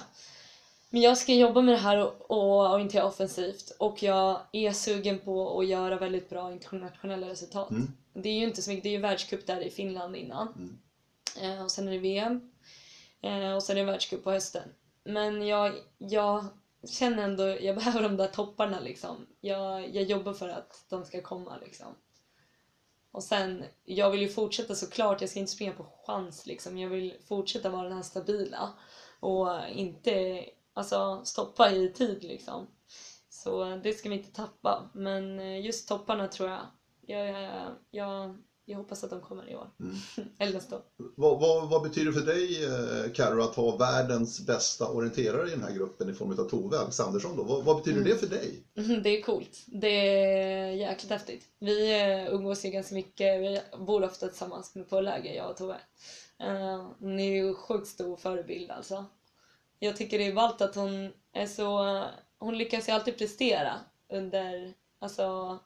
[0.91, 5.19] Men jag ska jobba med det här och, och orientera offensivt och jag är sugen
[5.19, 7.71] på att göra väldigt bra internationella resultat.
[7.71, 7.93] Mm.
[8.15, 10.79] Det är ju inte så mycket, det är ju världscup där i Finland innan.
[11.39, 11.65] Mm.
[11.65, 12.53] Och sen är det VM.
[13.57, 14.69] Och sen är det världscup på hösten.
[15.05, 16.45] Men jag, jag
[16.89, 19.27] känner ändå, jag behöver de där topparna liksom.
[19.41, 21.95] Jag, jag jobbar för att de ska komma liksom.
[23.13, 26.79] Och sen, jag vill ju fortsätta såklart, jag ska inte springa på chans liksom.
[26.79, 28.73] Jag vill fortsätta vara den här stabila
[29.21, 32.67] och inte alltså, stoppa i tid liksom.
[33.29, 34.91] Så det ska vi inte tappa.
[34.95, 36.61] Men eh, just topparna tror jag,
[37.01, 39.71] jag, jag, jag, jag hoppas att de kommer i år.
[39.81, 39.95] Mm.
[40.39, 40.83] Eller nästa år.
[41.17, 45.51] Vad, vad, vad betyder det för dig, eh, Karo, att ha världens bästa orienterare i
[45.51, 47.37] den här gruppen i form av Tove Alexandersson?
[47.37, 47.43] Då?
[47.43, 48.11] Vad, vad betyder Mm.
[48.11, 48.63] det för dig?
[49.03, 49.59] Det är coolt.
[49.67, 51.45] Det är jäkligt häftigt.
[51.59, 53.41] Vi eh, umgås ju ganska mycket.
[53.41, 55.81] Vi bor ofta tillsammans på läger, jag och Tove.
[56.43, 59.05] Eh, Hon är ju sjukt stor förebild alltså.
[59.79, 62.05] Jag tycker det är ballt att hon är så...
[62.39, 63.75] Hon lyckas ju alltid prestera
[64.13, 64.75] under...
[65.01, 65.59] Alltså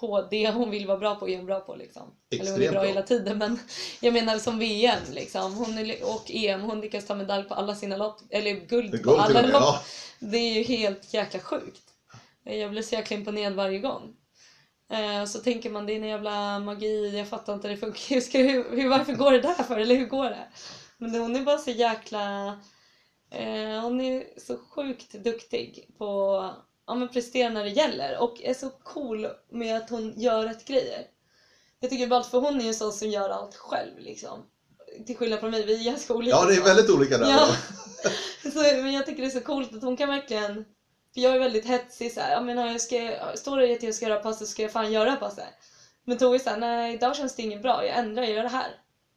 [0.00, 2.02] på det hon vill vara bra på är hon bra på liksom.
[2.30, 2.88] Eller hon är Extremt bra bra.
[2.88, 3.58] hela tiden men
[4.00, 5.54] jag menar som VM liksom.
[5.54, 8.20] Hon är, och EM, hon lyckas ta medalj på alla sina lopp.
[8.30, 9.52] Eller guld Guld på alla lopp.
[9.52, 9.82] ja.
[10.18, 11.82] Det är ju helt jäkla sjukt.
[12.44, 14.14] Jag blir så jäkla imponerad varje gång.
[14.92, 18.20] Eh, Så tänker man det är en jävla magi, jag fattar inte det funkar.
[18.20, 19.78] Ska, hur, hur, varför går det där för?
[19.78, 20.48] Eller hur går det?
[20.98, 22.46] Men hon är bara så jäkla...
[23.30, 26.50] Eh, hon är så sjukt duktig på
[26.86, 30.64] ja, men prestera när det gäller och är så cool med att hon gör rätt
[30.64, 31.06] grejer.
[31.80, 34.46] Jag tycker bara för hon är ju en sån som gör allt själv liksom.
[35.06, 36.36] Till skillnad från mig, vi är ganska olika.
[36.36, 37.30] Ja, det är väldigt olika där.
[37.30, 37.48] Ja.
[38.52, 40.64] Så, men jag tycker det är så coolt att hon kan verkligen...
[41.14, 42.32] För jag är väldigt hetsig så här.
[42.32, 44.92] Jag menar, jag ska, står det att jag ska göra passet så ska jag fan
[44.92, 45.44] göra passet.
[46.04, 48.48] Men Tove är såhär, nej idag känns det inget bra, jag ändrar, jag gör det
[48.48, 48.70] här.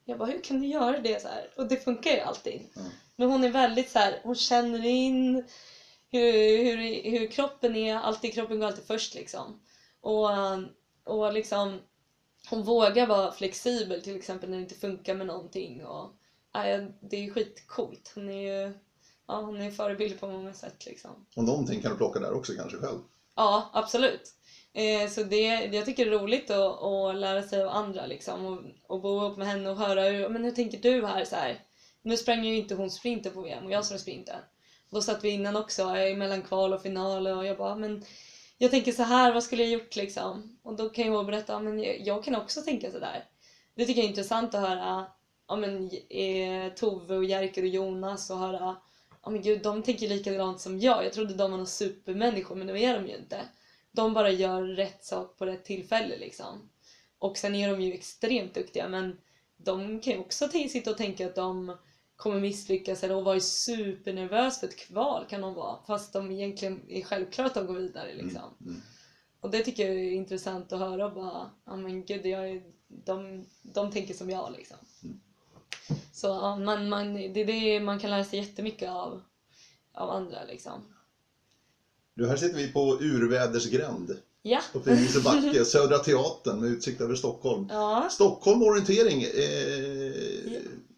[0.06, 1.50] Jag bara, hur kan du göra det så här?
[1.56, 2.54] Och det funkar ju alltid.
[2.54, 2.90] Mm.
[3.16, 5.44] Men hon är väldigt så här, hon känner in
[6.12, 9.62] hur, hur, hur kroppen är, alltid, kroppen går alltid först liksom.
[10.02, 10.30] Och,
[11.04, 11.80] och liksom,
[12.50, 15.86] hon vågar vara flexibel till exempel när det inte funkar med någonting.
[15.86, 16.12] Och,
[16.54, 18.12] nej, det är skitcoolt.
[18.16, 18.74] Hon är ju
[19.28, 21.26] ja, hon är förebild på många sätt liksom.
[21.36, 23.00] Och någonting kan du plocka där också kanske själv.
[23.36, 24.34] Ja, absolut.
[24.74, 28.46] Eh, så det, jag tycker det är roligt att, att lära sig av andra liksom
[28.46, 31.36] och, och bo upp med henne och höra hur, men hur tänker du här så
[31.36, 31.64] här?
[32.02, 34.40] Nu sprang ju inte hon sprinten på VM och jag sprang sprinten.
[34.90, 38.06] Då satt vi innan också mellan kval och final och jag bara men
[38.58, 40.58] jag tänker så här, vad skulle jag gjort liksom?
[40.64, 43.26] Och då kan jag berätta, men jag, jag kan också tänka så där.
[43.76, 45.06] Det tycker jag är intressant att höra
[45.48, 48.76] ja, men, eh, Tove och Jerker och Jonas och höra
[49.24, 51.06] ja men gud, de tänker likadant som jag.
[51.06, 53.40] Jag trodde de var några supermänniskor men det är de ju inte.
[53.92, 56.70] De bara gör rätt sak på rätt tillfälle liksom.
[57.20, 59.18] Och sen är de ju extremt duktiga men
[59.58, 61.78] de kan ju också sitta och tänka att de
[62.16, 65.78] kommer misslyckas eller vara supernervös för ett kval kan de vara.
[65.88, 68.42] Fast de egentligen är självklart att de går vidare liksom.
[68.62, 68.82] Mm.
[69.40, 72.64] Och det tycker jag är intressant att höra och bara, ja men gud, jag är,
[72.88, 74.78] de, de tänker som jag liksom.
[75.04, 75.20] Mm.
[76.14, 79.22] Så ja, man, man, det är det man kan lära sig jättemycket av,
[79.94, 80.82] av andra liksom.
[82.14, 87.16] Du, här sitter vi på Urvädersgränd Ja, uppe i Lisebacke, Södra Teatern med utsikt över
[87.16, 87.68] Stockholm.
[87.70, 89.24] ja, Stockholm orientering.
[89.24, 90.05] Eh,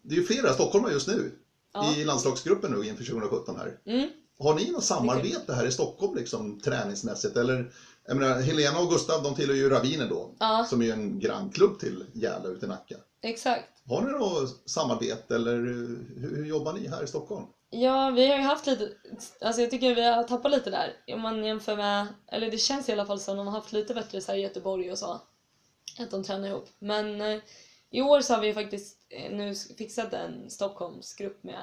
[0.08, 1.32] det är ju flera stockholmare just nu
[1.72, 1.96] ja.
[1.96, 3.78] i landslagsgruppen nu inför 2017 här.
[3.86, 4.08] Mm.
[4.38, 7.36] Har ni något samarbete här i Stockholm liksom träningsmässigt?
[7.36, 7.72] Eller,
[8.06, 11.78] jag menar, Helena och Gustav de tillhör ju Ravinen då, ja, som är en grannklubb
[11.78, 12.96] till Gärla ute i Nacka.
[13.22, 13.64] exakt.
[13.88, 17.46] Har ni något samarbete eller hur, hur jobbar ni här i Stockholm?
[17.70, 18.90] Ja, vi har ju haft lite,
[19.40, 20.92] alltså jag tycker vi har tappat lite där.
[21.14, 23.94] Om man jämför med, eller det känns i alla fall som de har haft lite
[23.94, 25.20] bättre så här i Göteborg och så.
[25.98, 26.68] Att de tränar ihop.
[26.78, 27.40] Men eh,
[27.90, 31.62] i år så har vi faktiskt nu fixat en Stockholmsgrupp med,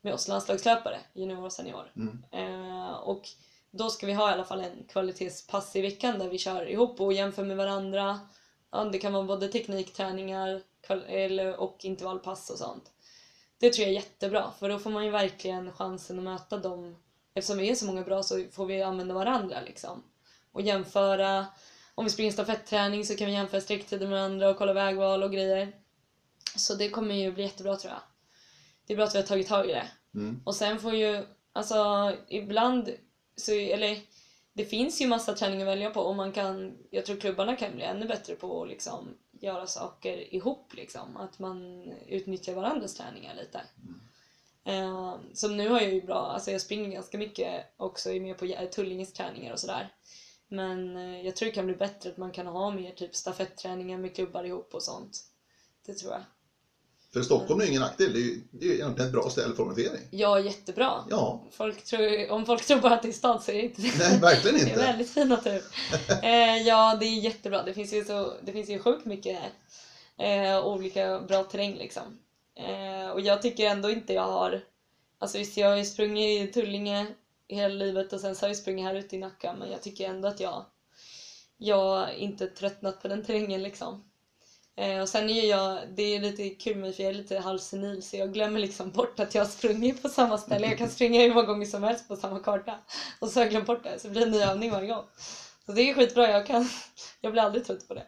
[0.00, 1.92] med oss landslagslöpare, junior och senior.
[1.96, 2.24] Mm.
[2.32, 3.28] Eh, och
[3.70, 7.00] då ska vi ha i alla fall en kvalitetspass i veckan där vi kör ihop
[7.00, 8.20] och jämför med varandra.
[8.70, 10.62] Ja, det kan vara både teknikträningar
[11.58, 12.90] och intervallpass och sånt.
[13.58, 16.96] Det tror jag är jättebra för då får man ju verkligen chansen att möta dem.
[17.34, 20.02] Eftersom vi är så många bra så får vi använda varandra liksom.
[20.52, 21.46] Och jämföra.
[21.94, 25.32] Om vi springer stafetträning så kan vi jämföra sträcktider med varandra och kolla vägval och
[25.32, 25.72] grejer.
[26.56, 28.02] Så det kommer ju bli jättebra tror jag.
[28.86, 29.88] Det är bra att vi har tagit tag i det.
[30.14, 30.42] Mm.
[30.44, 32.90] Och sen får ju, alltså ibland
[33.36, 34.00] så, eller
[34.52, 37.74] det finns ju massa träning att välja på och man kan, jag tror klubbarna kan
[37.74, 41.16] bli ännu bättre på att liksom göra saker ihop liksom.
[41.16, 43.60] Att man utnyttjar varandras träningar lite.
[44.64, 48.38] Eh, så nu har jag ju bra, alltså jag springer ganska mycket också, är med
[48.38, 49.94] på Tullinges träningar och sådär.
[50.48, 53.98] Men eh, jag tror det kan bli bättre att man kan ha mer typ stafetträningar
[53.98, 55.24] med klubbar ihop och sånt.
[55.86, 56.22] Det tror jag.
[57.14, 59.54] För Stockholm är ju ingen nackdel, det är ju det är egentligen ett bra ställe
[59.54, 60.08] för orientering.
[60.10, 61.04] Ja, jättebra.
[61.10, 63.82] Ja, Folk tror, om folk tror bara att det är stad så är det inte
[63.82, 63.92] det.
[63.98, 64.80] nej verkligen Det är inte.
[64.80, 65.62] väldigt fin natur.
[66.22, 67.62] Eh, ja, det är jättebra.
[67.62, 69.38] Det finns ju, så, det finns ju sjukt mycket
[70.18, 72.18] eh, olika bra terräng liksom.
[72.56, 74.60] Eh, och jag tycker ändå inte jag har...
[75.18, 77.06] Alltså visst, jag har ju sprungit i Tullinge
[77.48, 80.08] hela livet och sen så har jag sprungit här ute i Nacka men jag tycker
[80.08, 80.64] ändå att jag,
[81.56, 84.04] jag inte tröttnat på den terrängen liksom.
[84.76, 88.02] Eh, och sen är jag, det är lite kul med för jag är lite halvsenil
[88.02, 90.66] så jag glömmer liksom bort att jag har sprungit på samma ställe.
[90.66, 92.78] Jag kan springa hur många gånger som helst på samma karta.
[93.18, 95.04] Och så har jag glömt bort det så det blir en ny övning varje gång.
[95.66, 96.68] Så det är skitbra, jag, kan,
[97.20, 98.06] jag blir aldrig trött på det.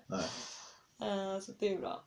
[1.02, 2.04] Eh, så det är bra.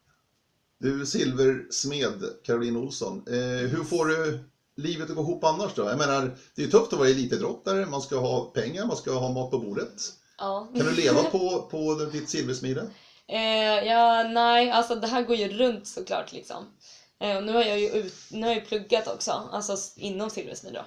[0.80, 3.24] Du silversmed, Caroline Olsson.
[3.28, 4.40] Eh, hur får du
[4.76, 5.84] livet att gå ihop annars då?
[5.84, 9.12] Jag menar, det är ju tufft att vara elitidrottare, man ska ha pengar, man ska
[9.12, 10.14] ha mat på bordet.
[10.38, 10.72] Ja.
[10.76, 12.90] Kan du leva på, på ditt silversmide?
[13.30, 16.78] Eh, ja, nej, alltså det här går ju runt såklart liksom.
[17.20, 20.74] Eh, och nu har jag ju ut, nu har jag pluggat också, alltså inom Silversmid
[20.74, 20.86] då.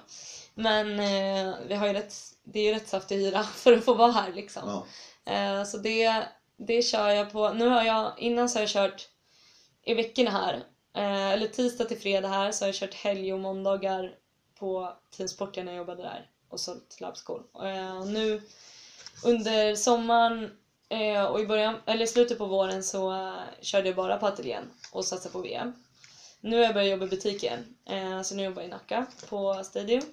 [0.53, 2.13] Men eh, vi har ju rätt,
[2.43, 4.83] det är ju rätt saftig hyra för att få vara här liksom.
[5.25, 5.33] Ja.
[5.33, 6.23] Eh, så det,
[6.57, 7.53] det kör jag på.
[7.53, 9.09] Nu har jag, innan så har jag kört
[9.85, 10.53] i veckorna här,
[10.95, 14.15] eh, eller tisdag till fredag här, så har jag kört helg och måndagar
[14.59, 17.43] på Team när jag jobbade där och sålt labbskor.
[17.63, 18.41] Eh, nu
[19.25, 20.51] under sommaren
[20.89, 24.63] eh, och i början, eller slutet på våren så eh, körde jag bara på ateljén
[24.91, 25.73] och satsade på VM.
[26.41, 27.75] Nu har jag börjat jobba i butiken.
[27.85, 30.03] eh, så nu jobbar jag i Nacka på Stadium.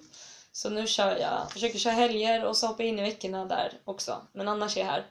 [0.51, 3.79] Så nu kör jag, försöker köra helger och så hoppar jag in i veckorna där
[3.85, 4.27] också.
[4.33, 5.05] Men annars är jag här.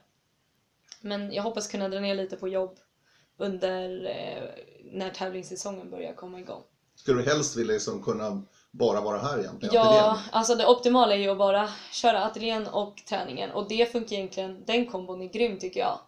[1.00, 2.78] Men jag hoppas kunna dra ner lite på jobb
[3.36, 6.62] under eh, när tävlingssäsongen börjar komma igång.
[6.94, 8.42] Skulle du helst vilja liksom kunna
[8.73, 9.75] bara vara här egentligen?
[9.75, 10.29] Ja, Ateljén?
[10.33, 14.64] alltså det optimala är ju att bara köra ateljén och träningen och det funkar egentligen,
[14.64, 15.99] den kombon är grym tycker jag.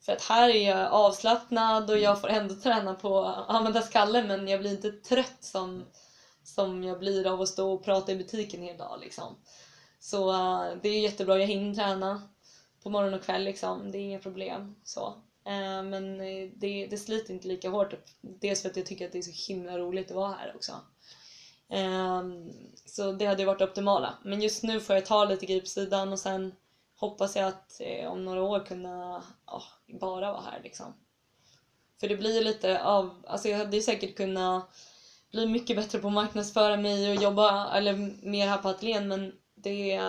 [0.00, 4.26] För att här är jag avslappnad och jag får ändå träna på att använda skallen
[4.26, 5.84] men jag blir inte trött som,
[6.42, 9.36] som jag blir av att stå och prata i butiken hela dagen liksom.
[9.98, 12.22] Så eh, det är jättebra, jag hinner träna
[12.82, 15.06] på morgon och kväll liksom, det är inga problem så.
[15.46, 19.12] Eh, men eh, det, det sliter inte lika hårt, dels för att jag tycker att
[19.12, 20.72] det är så himla roligt att vara här också.
[21.70, 22.52] Ehm,
[22.86, 24.18] så det hade ju varit optimala.
[24.24, 26.54] Men just nu får jag ta lite grej på sidan och sen
[26.96, 29.62] hoppas jag att eh, om några år kunna ja,
[30.00, 30.94] bara vara här liksom.
[32.00, 34.64] För det blir ju lite av, alltså jag hade ju säkert kunnat
[35.32, 37.92] bli mycket bättre på att marknadsföra mig och jobba eller
[38.26, 40.00] mer här på ateljén men det,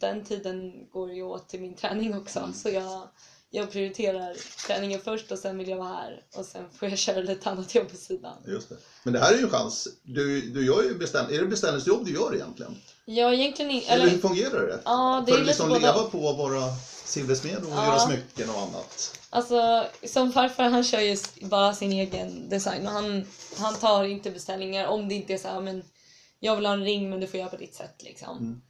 [0.00, 3.08] den tiden går ju åt till min träning också så jag,
[3.56, 4.36] jag prioriterar
[4.66, 7.74] träningen först och sen vill jag vara här och sen får jag köra lite annat
[7.74, 8.36] jobb på sidan.
[8.46, 8.76] Just det.
[9.02, 9.88] Men det här är ju en chans.
[10.02, 11.34] Du, du gör ju beställ...
[11.34, 12.76] Är det beställningsjobb du gör egentligen?
[13.04, 13.86] Ja, egentligen inte.
[13.88, 14.80] Eller, hur fungerar det?
[14.84, 16.62] Ja, det För är att liksom leva både- på att vara
[17.04, 17.86] silversmed och Ja.
[17.86, 19.18] göra smycken och annat.
[19.30, 23.24] alltså, som farfar han kör ju bara sin egen design och han,
[23.56, 25.82] han tar inte beställningar om det inte är så här, men
[26.40, 28.38] jag vill ha en ring men du får göra på ditt sätt liksom.
[28.38, 28.60] Mm.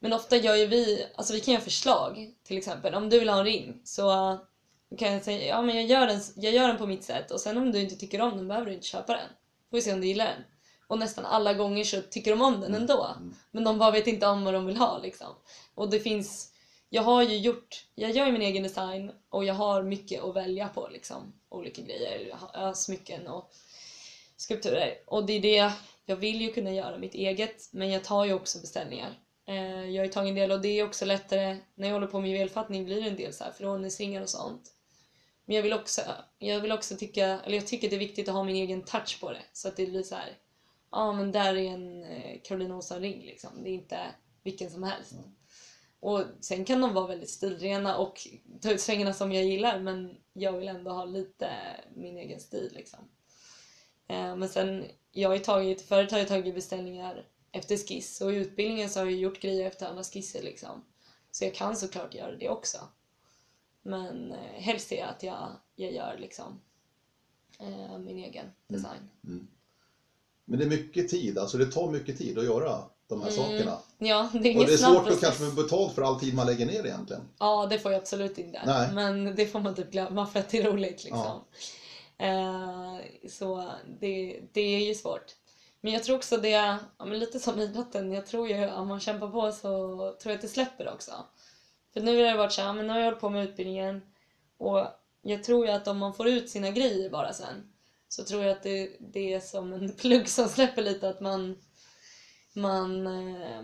[0.00, 2.94] Men ofta gör ju vi, alltså vi kan göra förslag till exempel.
[2.94, 4.38] Om du vill ha en ring så uh,
[4.98, 7.40] kan jag säga ja men jag gör, den, jag gör den på mitt sätt och
[7.40, 9.28] sen om du inte tycker om den behöver du inte köpa den.
[9.70, 10.44] Får vi se om du gillar den.
[10.86, 13.16] Och nästan alla gånger så tycker de om den ändå.
[13.50, 15.34] Men de bara vet inte om vad de vill ha liksom.
[15.74, 16.52] Och det finns,
[16.88, 20.36] jag har ju gjort, jag gör ju min egen design och jag har mycket att
[20.36, 21.32] välja på liksom.
[21.48, 22.34] Olika grejer,
[22.74, 23.50] smycken och
[24.36, 24.94] skulpturer.
[25.06, 25.72] Och det är det,
[26.04, 29.18] jag vill ju kunna göra mitt eget men jag tar ju också beställningar.
[29.48, 32.06] Eh, jag har ju tagit en del och det är också lättare, när jag håller
[32.06, 34.72] på med juvelfattning blir det en del så här förordningsringar och sånt.
[35.44, 36.00] Men jag vill också,
[36.38, 39.20] jag vill också tycka, eller jag tycker det är viktigt att ha min egen touch
[39.20, 39.42] på det.
[39.52, 40.36] Så att det blir så här,
[40.90, 43.50] ja men där är en eh, Caroline Olsson ring liksom.
[43.62, 43.98] Det är inte
[44.42, 45.12] vilken som helst.
[46.00, 48.18] Och sen kan de vara väldigt stilrena och
[48.60, 51.50] ta ut svängarna som jag gillar men jag vill ändå ha lite
[51.94, 52.98] min egen stil liksom.
[54.08, 57.24] Eh, men sen, jag har tagit, förut har jag tagit beställningar
[57.58, 60.84] efter skiss och i utbildningen så har jag gjort grejer efter andra skisser liksom.
[61.30, 62.78] Så jag kan såklart göra det också.
[63.82, 66.60] Men eh, helst är att jag, jag gör liksom
[67.58, 69.08] eh, min egen design.
[70.44, 73.78] Men det är mycket tid, alltså det tar mycket tid att göra de här sakerna.
[73.98, 76.46] Ja, det är Och det är svårt att kanske få betalt för all tid man
[76.46, 77.22] lägger ner egentligen.
[77.38, 78.62] Ja, det får jag absolut inte.
[78.66, 78.92] Nej.
[78.92, 81.40] Men det får man typ glömma för att det är roligt liksom.
[82.18, 82.96] Eh,
[83.28, 85.34] så det, det är ju svårt.
[85.80, 89.28] Men jag tror också det, ja, lite som idrotten, jag tror ju om man kämpar
[89.28, 91.12] på så tror jag att det släpper också.
[91.92, 94.02] För nu har det varit så här, men nu har jag hållit på med utbildningen
[94.58, 94.86] och
[95.22, 97.72] jag tror ju att om man får ut sina grejer bara sen
[98.08, 101.56] så tror jag att det, det är som en plugg som släpper lite att man
[102.52, 103.62] man eh,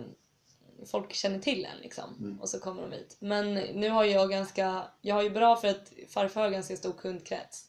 [0.86, 2.40] folk känner till en liksom Mm.
[2.40, 3.16] och så kommer de hit.
[3.18, 6.92] Men nu har jag ganska, jag har ju bra för att farfar har ganska stor
[6.92, 7.64] kundkrets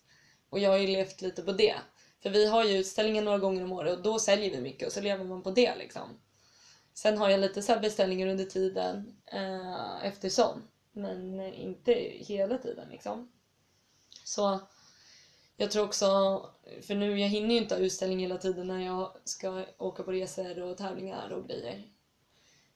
[0.49, 1.75] och jag har ju levt lite på det.
[2.25, 4.93] För vi har ju utställningar några gånger om året och då säljer vi mycket och
[4.93, 6.09] så lever man på det liksom.
[6.93, 10.63] Sen har jag lite så här beställningar under tiden eh, eftersom.
[10.91, 13.31] Men inte hela tiden liksom.
[14.23, 14.59] Så
[15.57, 16.05] jag tror också,
[16.81, 20.11] för nu jag hinner ju inte ha utställning hela tiden när jag ska åka på
[20.11, 21.83] resor och tävlingar och grejer.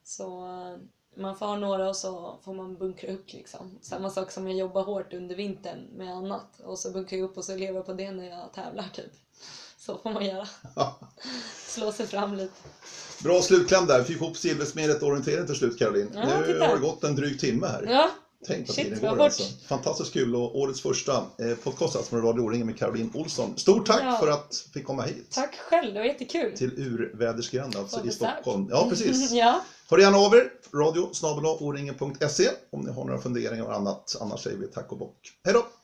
[0.04, 0.78] Så eh,
[1.18, 3.80] man får ha några och så får man bunkra upp liksom.
[3.82, 7.38] Samma sak som jag jobbar hårt under vintern med annat och så bunkrar jag upp
[7.38, 9.12] och så lever jag på det när jag tävlar typ.
[9.78, 10.48] Så får man göra.
[11.68, 12.54] Slå sig fram lite.
[13.24, 14.04] Bra slutkläm där.
[14.04, 16.10] Fick ihop Silversmedet orientering till slut Caroline.
[16.16, 16.68] Ja, nu titta.
[16.68, 17.84] har det gått en dryg timme här.
[17.90, 18.10] Ja,
[18.48, 19.44] Tänk Shit, tiden går alltså.
[19.68, 23.58] Fantastiskt kul och årets första eh, podcast alltså från Radio O-ringen med Caroline Olsson.
[23.58, 24.18] Stort tack Ja.
[24.18, 25.32] för att vi fick komma hit.
[25.32, 26.58] tack själv, det var jättekul.
[26.58, 28.12] Till Urvädersgränd alltså i.
[28.12, 28.68] Stockholm.
[28.72, 29.32] Ja, precis.
[29.32, 29.62] ja.
[29.92, 30.52] Hör gärna av er.
[30.74, 31.10] Radio
[32.72, 34.16] om ni har några funderingar och annat.
[34.22, 35.32] Annars säger vi tack och bock.
[35.44, 35.79] Hej då!